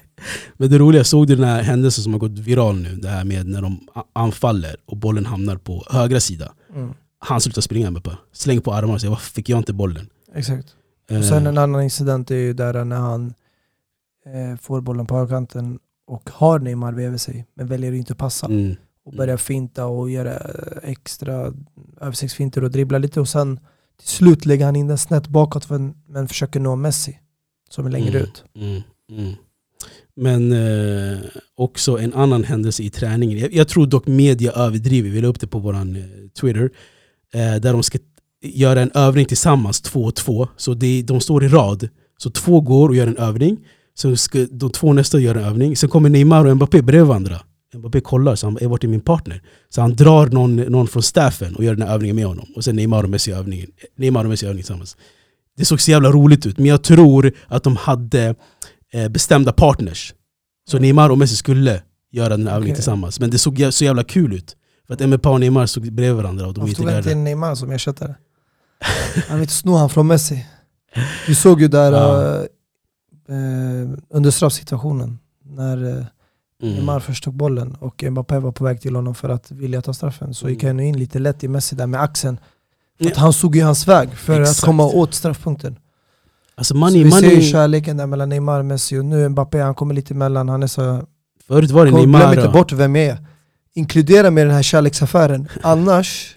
[0.53, 2.95] Men det roliga, såg du den här händelsen som har gått viral nu?
[2.95, 6.53] Det här med när de anfaller och bollen hamnar på högra sida.
[6.75, 6.93] Mm.
[7.19, 8.11] Han slutar springa Mbappé.
[8.31, 10.09] Släng på armarna och säger varför fick jag inte bollen?
[10.35, 10.67] Exakt.
[11.19, 13.33] Och sen Eh, en annan incident är ju där när han
[14.25, 18.45] eh, får bollen på högerkanten och har Neymar bredvid sig, men väljer att inte passa.
[18.47, 21.53] mm, Och börjar finta och göra eh, extra
[22.01, 23.59] översiktsfinter och dribbla lite och sen
[23.99, 27.19] till slut lägger han in den snett bakåt men, men försöker nå Messi
[27.69, 28.21] som är längre Mm.
[28.23, 28.43] ut.
[28.55, 29.33] Mm, mm.
[30.17, 31.17] Men eh,
[31.55, 33.39] också en annan händelse i träningen.
[33.39, 35.81] Jag, jag tror dock media överdriver, vi la upp det på vår eh,
[36.41, 36.69] Twitter.
[37.33, 37.97] Eh, där de ska
[38.43, 40.47] göra en övning tillsammans, två och två.
[40.57, 41.89] Så det, de står i rad.
[42.17, 43.57] Så två går och gör en övning.
[43.93, 45.75] Så ska de två nästa göra en övning.
[45.75, 47.39] Sen kommer Neymar och Mbappé bredvid varandra.
[47.75, 49.41] Mbappé kollar, så han är vart är min partner?
[49.69, 52.47] Så han drar någon, någon från staffen och gör den här övningen med honom.
[52.55, 53.67] Och sen Neymar och Messi övningen.
[53.95, 54.97] Neymar och Messi övningen tillsammans.
[55.57, 58.35] Det såg så jävla roligt ut, men jag tror att de hade
[58.93, 60.13] eh, bestämda partners.
[60.69, 61.81] Så Neymar och Messi skulle
[62.11, 62.75] göra den här övningen Okej.
[62.75, 63.19] tillsammans.
[63.19, 64.55] Men det såg så jävla kul ut.
[64.87, 66.97] För att Mbappé och Neymar stod bredvid varandra och de integrerade.
[66.97, 68.13] inte in Neymar som ersättare?
[69.27, 70.45] Han vill sno han från Messi.
[71.27, 72.33] Vi såg ju där Ja.
[72.35, 72.41] eh,
[73.35, 76.05] eh, under straffsituationen när eh,
[76.63, 76.73] Mm.
[76.75, 79.93] Neymar först tog bollen och Mbappé var på väg till honom för att vilja ta
[79.93, 80.33] straffen.
[80.33, 80.75] Så gick Mm.
[80.77, 82.39] han in lite lätt i Messi där med axeln.
[82.97, 83.07] Ja.
[83.11, 84.59] att han såg ju hans väg för Exakt.
[84.59, 85.75] att komma åt straffpunkten.
[86.57, 89.29] Alltså så money, vi ser ju money, kärleken där mellan Neymar och Messi och nu
[89.29, 90.49] Mbappé, han kommer lite emellan.
[90.49, 91.03] Han är så...
[91.47, 92.19] förut var det Kom, Neymar.
[92.19, 93.17] glöm inte bort vem jag är.
[93.73, 95.47] Inkludera mig i den här kärleksaffären.
[95.63, 96.35] Annars,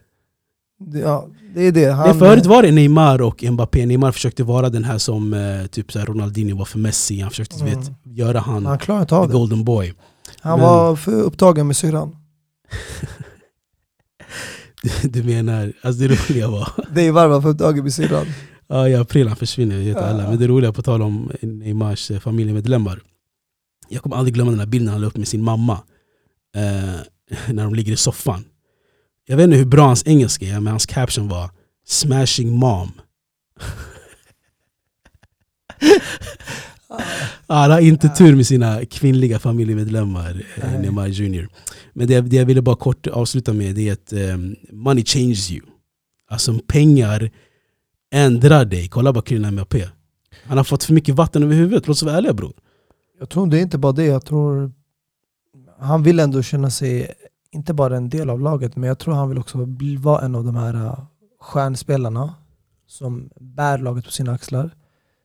[1.02, 1.90] ja, det är det.
[1.92, 3.86] Han, Nej, förut var det Neymar och Mbappé.
[3.86, 7.20] Neymar försökte vara den här som eh, typ så här Ronaldinho var för Messi.
[7.20, 7.80] Han försökte Mm.
[7.80, 9.94] vet, göra han han klarar inte av the golden boy.
[10.40, 12.16] Han Men- var för upptagen med syrran.
[15.02, 18.26] Du menar, alltså det roliga var, Dave var för upptagen med syrran.
[18.70, 20.00] ja, i april han försvinner, vet Ja.
[20.02, 20.28] alla.
[20.28, 23.00] Men det roliga på tal om Neymars eh, familjemedlemmar.
[23.88, 25.82] Jag kommer aldrig glömma den här bilden han la upp med sin mamma.
[26.56, 27.00] Eh,
[27.54, 28.44] när de ligger i soffan.
[29.26, 31.50] Jag vet inte hur bra hans engelska är, men hans caption var
[31.86, 32.92] Smashing mom.
[37.46, 40.80] Han har inte tur med sina kvinnliga familjemedlemmar, eh.
[40.80, 41.48] Neymar Jr.
[41.92, 45.50] Men det, det jag ville bara kort avsluta med det är att um, money changes
[45.50, 45.60] you.
[46.30, 47.30] Alltså pengar
[48.10, 48.88] ändrar dig.
[48.88, 49.88] Kolla bara Kylian Mbappé.
[50.44, 52.52] Han har fått för mycket vatten över huvudet, låt oss vara ärliga bror.
[53.18, 54.72] Jag tror det är inte bara det, jag tror
[55.78, 57.14] han vill ändå känna sig,
[57.50, 60.34] inte bara en del av laget, men jag tror han vill också bli, vara en
[60.34, 61.04] av de här uh,
[61.40, 62.34] stjärnspelarna
[62.86, 64.70] som bär laget på sina axlar.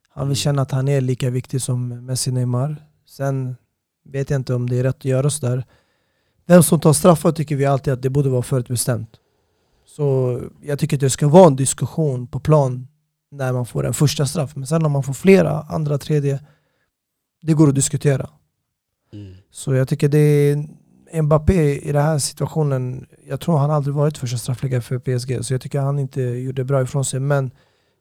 [0.09, 2.86] Han vill känna att han är lika viktig som Messi Neymar.
[3.07, 3.55] Sen
[4.05, 5.65] vet jag inte om det är rätt att göra sådär.
[6.45, 9.09] Vem som tar straffar tycker vi alltid att det borde vara förutbestämt.
[9.95, 12.87] Så jag tycker att det ska vara en diskussion på plan
[13.31, 14.55] när man får en första straff.
[14.55, 16.39] Men sen om man får flera, andra, tredje,
[17.41, 18.29] det går att diskutera.
[19.51, 24.17] Så jag tycker det är Mbappé i den här situationen, jag tror han aldrig varit
[24.17, 27.19] första straffläggare för PSG, så jag tycker han inte gjorde bra ifrån sig.
[27.19, 27.51] Men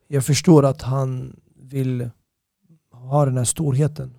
[0.08, 2.10] jag förstår att han vill
[2.92, 4.14] ha den här storheten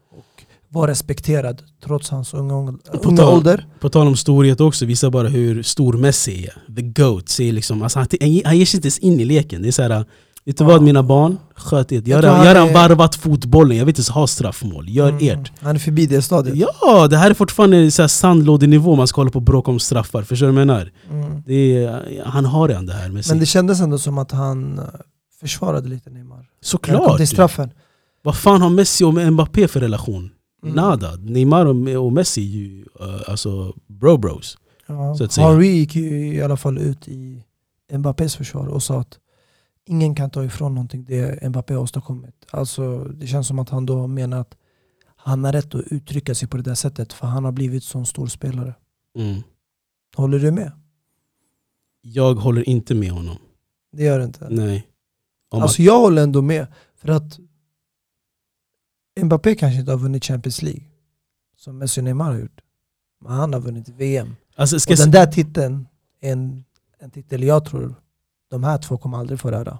[0.70, 3.66] vara respekterad trots hans unga, på unga tal- ålder.
[3.80, 6.76] På tal om storhet också, visar bara hur stor Messi är.
[6.76, 7.30] The GOAT.
[7.30, 9.62] Säger liksom, alltså han, han, han ger sig inte ens in i leken.
[9.62, 10.06] Det är såhär,
[10.46, 11.38] vet du vad mina barn?
[11.56, 12.08] Sköt ert.
[12.08, 14.90] Jag han är- varvat fotbollen, jag vill inte ens ha straffmål.
[14.90, 15.52] Gör Mm, ert.
[15.62, 16.56] Han är förbi det stadiet.
[16.82, 19.80] Ja, det här är fortfarande så här sandlådenivå man ska hålla på och bråka om
[19.80, 20.24] straffar.
[20.24, 20.92] Förstår du vad jag menar?
[21.12, 21.44] Mm.
[21.48, 23.32] Är, han har redan det här med sig.
[23.36, 24.86] Men det kändes ändå som att han eh,
[25.40, 26.46] försvarade lite Neymar.
[26.62, 27.18] Såklart!
[27.18, 27.70] till straffen.
[28.24, 30.30] Vad fan har Messi och Mbappé för relation?
[30.66, 30.76] Mm.
[30.76, 31.16] Nada.
[31.16, 34.58] Neymar och, och Messi är ju uh, alltså bro-bros.
[34.88, 35.12] Ja.
[35.12, 35.38] Att.
[35.38, 37.44] Henry gick ju i alla fall ut i
[37.92, 39.20] Mbappés försvar och sa att
[39.86, 42.36] ingen kan ta ifrån någonting det Mbappé har åstadkommit.
[42.52, 44.58] Alltså, det känns som att han då menar att
[45.16, 48.06] han har rätt att uttrycka sig på det där sättet för han har blivit så
[48.06, 48.74] stor spelare.
[49.18, 49.42] Mm.
[50.16, 50.72] Håller du med?
[52.02, 53.38] Jag håller inte med honom.
[53.92, 54.48] Det gör det inte.
[54.50, 54.88] Nej.
[55.52, 56.68] Om Alltså jag håller ändå med.
[56.96, 57.40] För att
[59.24, 60.84] Mbappé kanske inte har vunnit Champions League
[61.58, 62.62] som Messi och Neymar har gjort.
[63.22, 64.36] Men han har vunnit VM.
[64.56, 65.88] alltså, Och den där titeln
[66.22, 66.64] är en,
[67.00, 67.96] en titel jag tror
[68.50, 69.78] de här två kommer aldrig få röra.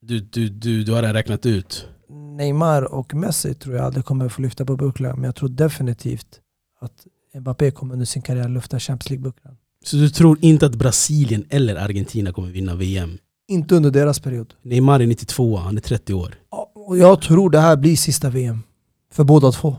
[0.00, 1.88] du, du, du, du har redan räknat ut.
[2.08, 5.14] Neymar och Messi tror jag aldrig kommer få lyfta på bucklan.
[5.14, 6.40] Men jag tror definitivt
[6.80, 9.56] att Mbappé kommer under sin karriär lyfta Champions League-bucklan.
[9.84, 13.18] Så du tror inte att Brasilien eller Argentina kommer vinna VM?
[13.48, 14.54] Inte under deras period.
[14.62, 16.34] Neymar är 92, han är 30 år.
[16.50, 18.62] Ja, Och jag tror det här blir sista VM.
[19.12, 19.76] För båda två.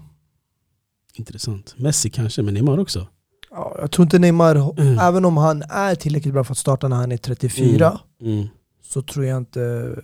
[1.13, 1.75] Intressant.
[1.77, 3.07] Messi kanske, men Neymar också.
[3.51, 4.99] Ja, jag tror inte Neymar, Mm.
[4.99, 8.47] även om han är tillräckligt bra för att starta när han är 34, Mm.
[8.83, 9.95] så tror jag inte...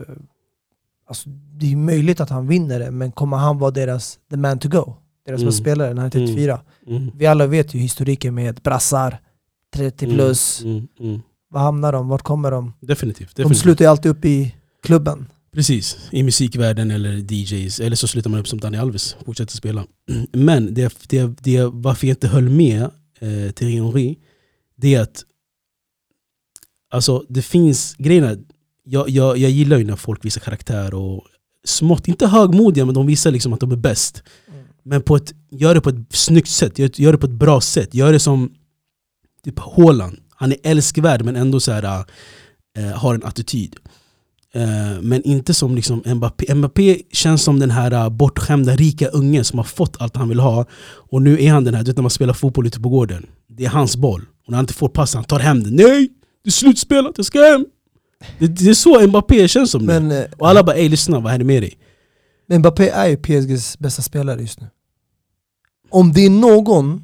[1.07, 4.59] Alltså, det är möjligt att han vinner det, men kommer han vara deras the man
[4.59, 4.93] to go?
[5.25, 5.51] Deras Mm.
[5.53, 6.61] spelare när han är 34?
[6.87, 7.11] Mm.
[7.15, 9.19] Vi alla vet ju historiken med brassar,
[9.73, 10.61] 30 plus.
[10.63, 10.87] Mm.
[10.99, 11.21] Mm.
[11.49, 12.07] Var hamnar de?
[12.07, 12.73] Vart kommer de?
[12.79, 13.35] Definitivt.
[13.35, 13.61] De definitivt.
[13.61, 15.27] slutar ju alltid upp i klubben.
[15.55, 17.79] Precis, i musikvärlden eller DJs.
[17.79, 19.85] Eller så slutar man upp som Danny Alves, fortsätter spela.
[20.31, 22.81] Men det, det, det, varför jag inte höll med
[23.19, 24.17] eh, Thierry Henry,
[24.75, 25.23] det är att
[26.89, 28.37] alltså, det finns grejerna.
[28.83, 31.27] Jag, jag, jag gillar ju när folk visar karaktär och
[31.63, 34.23] smått, inte högmodiga, men de visar liksom att de är bäst.
[34.83, 37.61] Men på ett, gör det på ett snyggt sätt, gör, gör det på ett bra
[37.61, 37.93] sätt.
[37.93, 38.53] Gör det som
[39.43, 40.17] typ Haaland.
[40.29, 42.05] Han är älskvärd men ändå så här,
[42.77, 43.75] eh, har en attityd.
[44.53, 46.55] Eh, men inte som liksom Mbappé.
[46.55, 50.39] Mbappé känns som den här uh, bortskämda rika ungen som har fått allt han vill
[50.39, 50.65] ha.
[50.83, 53.25] Och nu är han den här, du vet när man spelar fotboll ute på gården.
[53.47, 54.21] Det är hans boll.
[54.45, 55.75] Och när han inte får pass, han tar hem den.
[55.75, 56.09] Nej!
[56.43, 57.65] Det är slutspelat, jag ska hem!
[58.39, 60.19] Det, det är så Mbappé känns som Men, nu.
[60.19, 61.77] eh, Och alla bara ey lyssna, vad händer med dig?
[62.47, 64.67] Men Mbappé är ju PSGs bästa spelare just nu.
[65.89, 67.01] Om det är någon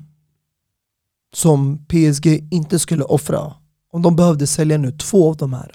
[1.34, 3.54] som PSG inte skulle offra,
[3.94, 5.72] om de behövde sälja nu två av de här,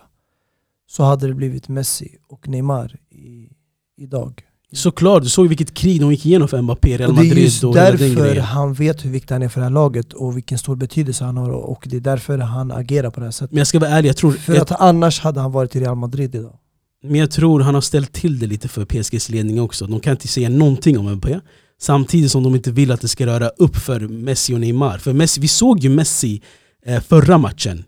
[0.92, 3.48] så hade det blivit Messi och Neymar i,
[3.96, 4.42] idag.
[4.72, 7.44] Såklart, du såg vilket krig de gick igenom för Mbappé, Real Och det är Madrid
[7.44, 10.76] just därför han vet hur viktig han är för det här laget och vilken stor
[10.76, 13.50] betydelse han har och det är därför han agerar på det här sättet.
[13.50, 15.80] Men jag ska vara ärlig, jag tror, För jag, att annars hade han varit i
[15.80, 16.58] Real Madrid idag.
[17.02, 19.86] men jag tror han har ställt till det lite för PSGs ledning också.
[19.86, 21.40] De kan inte säga någonting om Mbappé.
[21.80, 24.98] Samtidigt som de inte vill att det ska röra upp för Messi och Neymar.
[24.98, 26.42] För Messi, vi såg ju Messi
[26.86, 27.84] eh, förra matchen.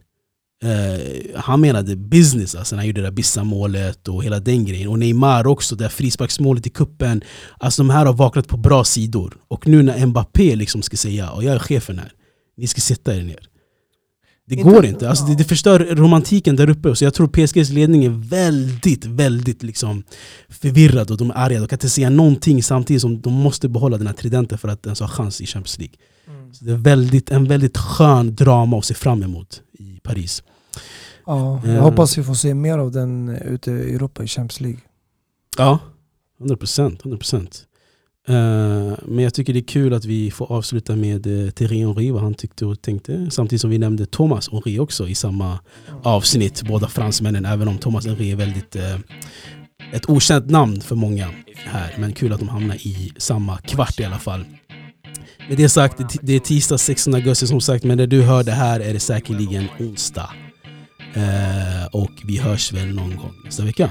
[0.65, 4.89] Eh, han menade business, alltså när han gjorde det där Bissa-målet och hela den grejen.
[4.89, 7.23] Och Neymar också, det där frisparksmålet i kuppen.
[7.59, 9.37] Alltså de här har vaknat på bra sidor.
[9.49, 12.13] Och nu när Mbappé liksom ska säga och jag är chefen här,
[12.57, 13.49] ni ska sätta er ner.
[14.47, 16.97] Det Inte- går inte, alltså det, det förstör romantiken där uppe.
[16.97, 20.03] Så jag tror PSGs ledning är väldigt, väldigt liksom
[20.49, 21.61] förvirrad och de är arga.
[21.61, 24.87] De kan inte säga någonting samtidigt som de måste behålla den här tridenten för att
[24.87, 25.95] ens ha chans i Champions League.
[26.53, 30.43] Så det är väldigt, en väldigt skön drama att se fram emot i Paris.
[31.27, 31.83] Ja, jag Eh.
[31.83, 34.81] hoppas vi får se mer av den ute i Europa i Champions League.
[35.59, 35.79] Ja,
[36.41, 37.03] 100 procent.
[37.05, 37.65] 100%.
[38.29, 38.35] Uh,
[39.05, 42.23] men jag tycker det är kul att vi får avsluta med uh, Thierry Henry, vad
[42.23, 43.31] han tyckte och tänkte.
[43.31, 45.59] Samtidigt som vi nämnde Thomas Henry också i samma
[46.03, 46.63] avsnitt.
[46.63, 48.97] Båda fransmännen, även om Thomas Henry är väldigt eh,
[49.93, 51.95] ett okänt namn för många här.
[51.99, 54.45] Men kul att de hamnar i samma kvart i alla fall.
[55.49, 58.43] Med det sagt, det, det är tisdag 16 augusti som sagt, men när du hör
[58.45, 60.31] det här är det säkerligen onsdag.
[61.15, 63.91] Eh, och vi hörs väl någon gång nästa vecka.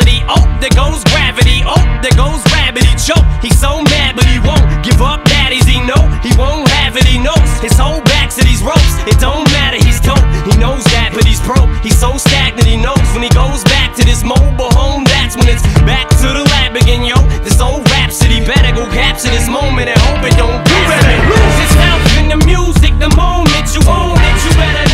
[0.11, 0.25] gravity.
[0.27, 1.63] Oh, there goes gravity.
[1.65, 2.87] Oh, there goes gravity.
[2.87, 3.23] He choke.
[3.41, 5.23] He's so mad, but he won't give up.
[5.25, 7.05] Daddies, he know he won't have it.
[7.05, 8.95] He knows his whole back to these ropes.
[9.07, 9.77] It don't matter.
[9.77, 10.21] He's dope.
[10.45, 11.69] He knows that, but he's broke.
[11.83, 12.67] He's so stagnant.
[12.67, 15.03] He knows when he goes back to this mobile home.
[15.05, 17.17] That's when it's back to the lab again, yo.
[17.43, 20.61] This old rhapsody better go capture this moment and hope it don't.
[20.61, 21.57] You better lose.
[21.63, 22.93] his health in the music.
[22.99, 24.90] The moment you own it, you better.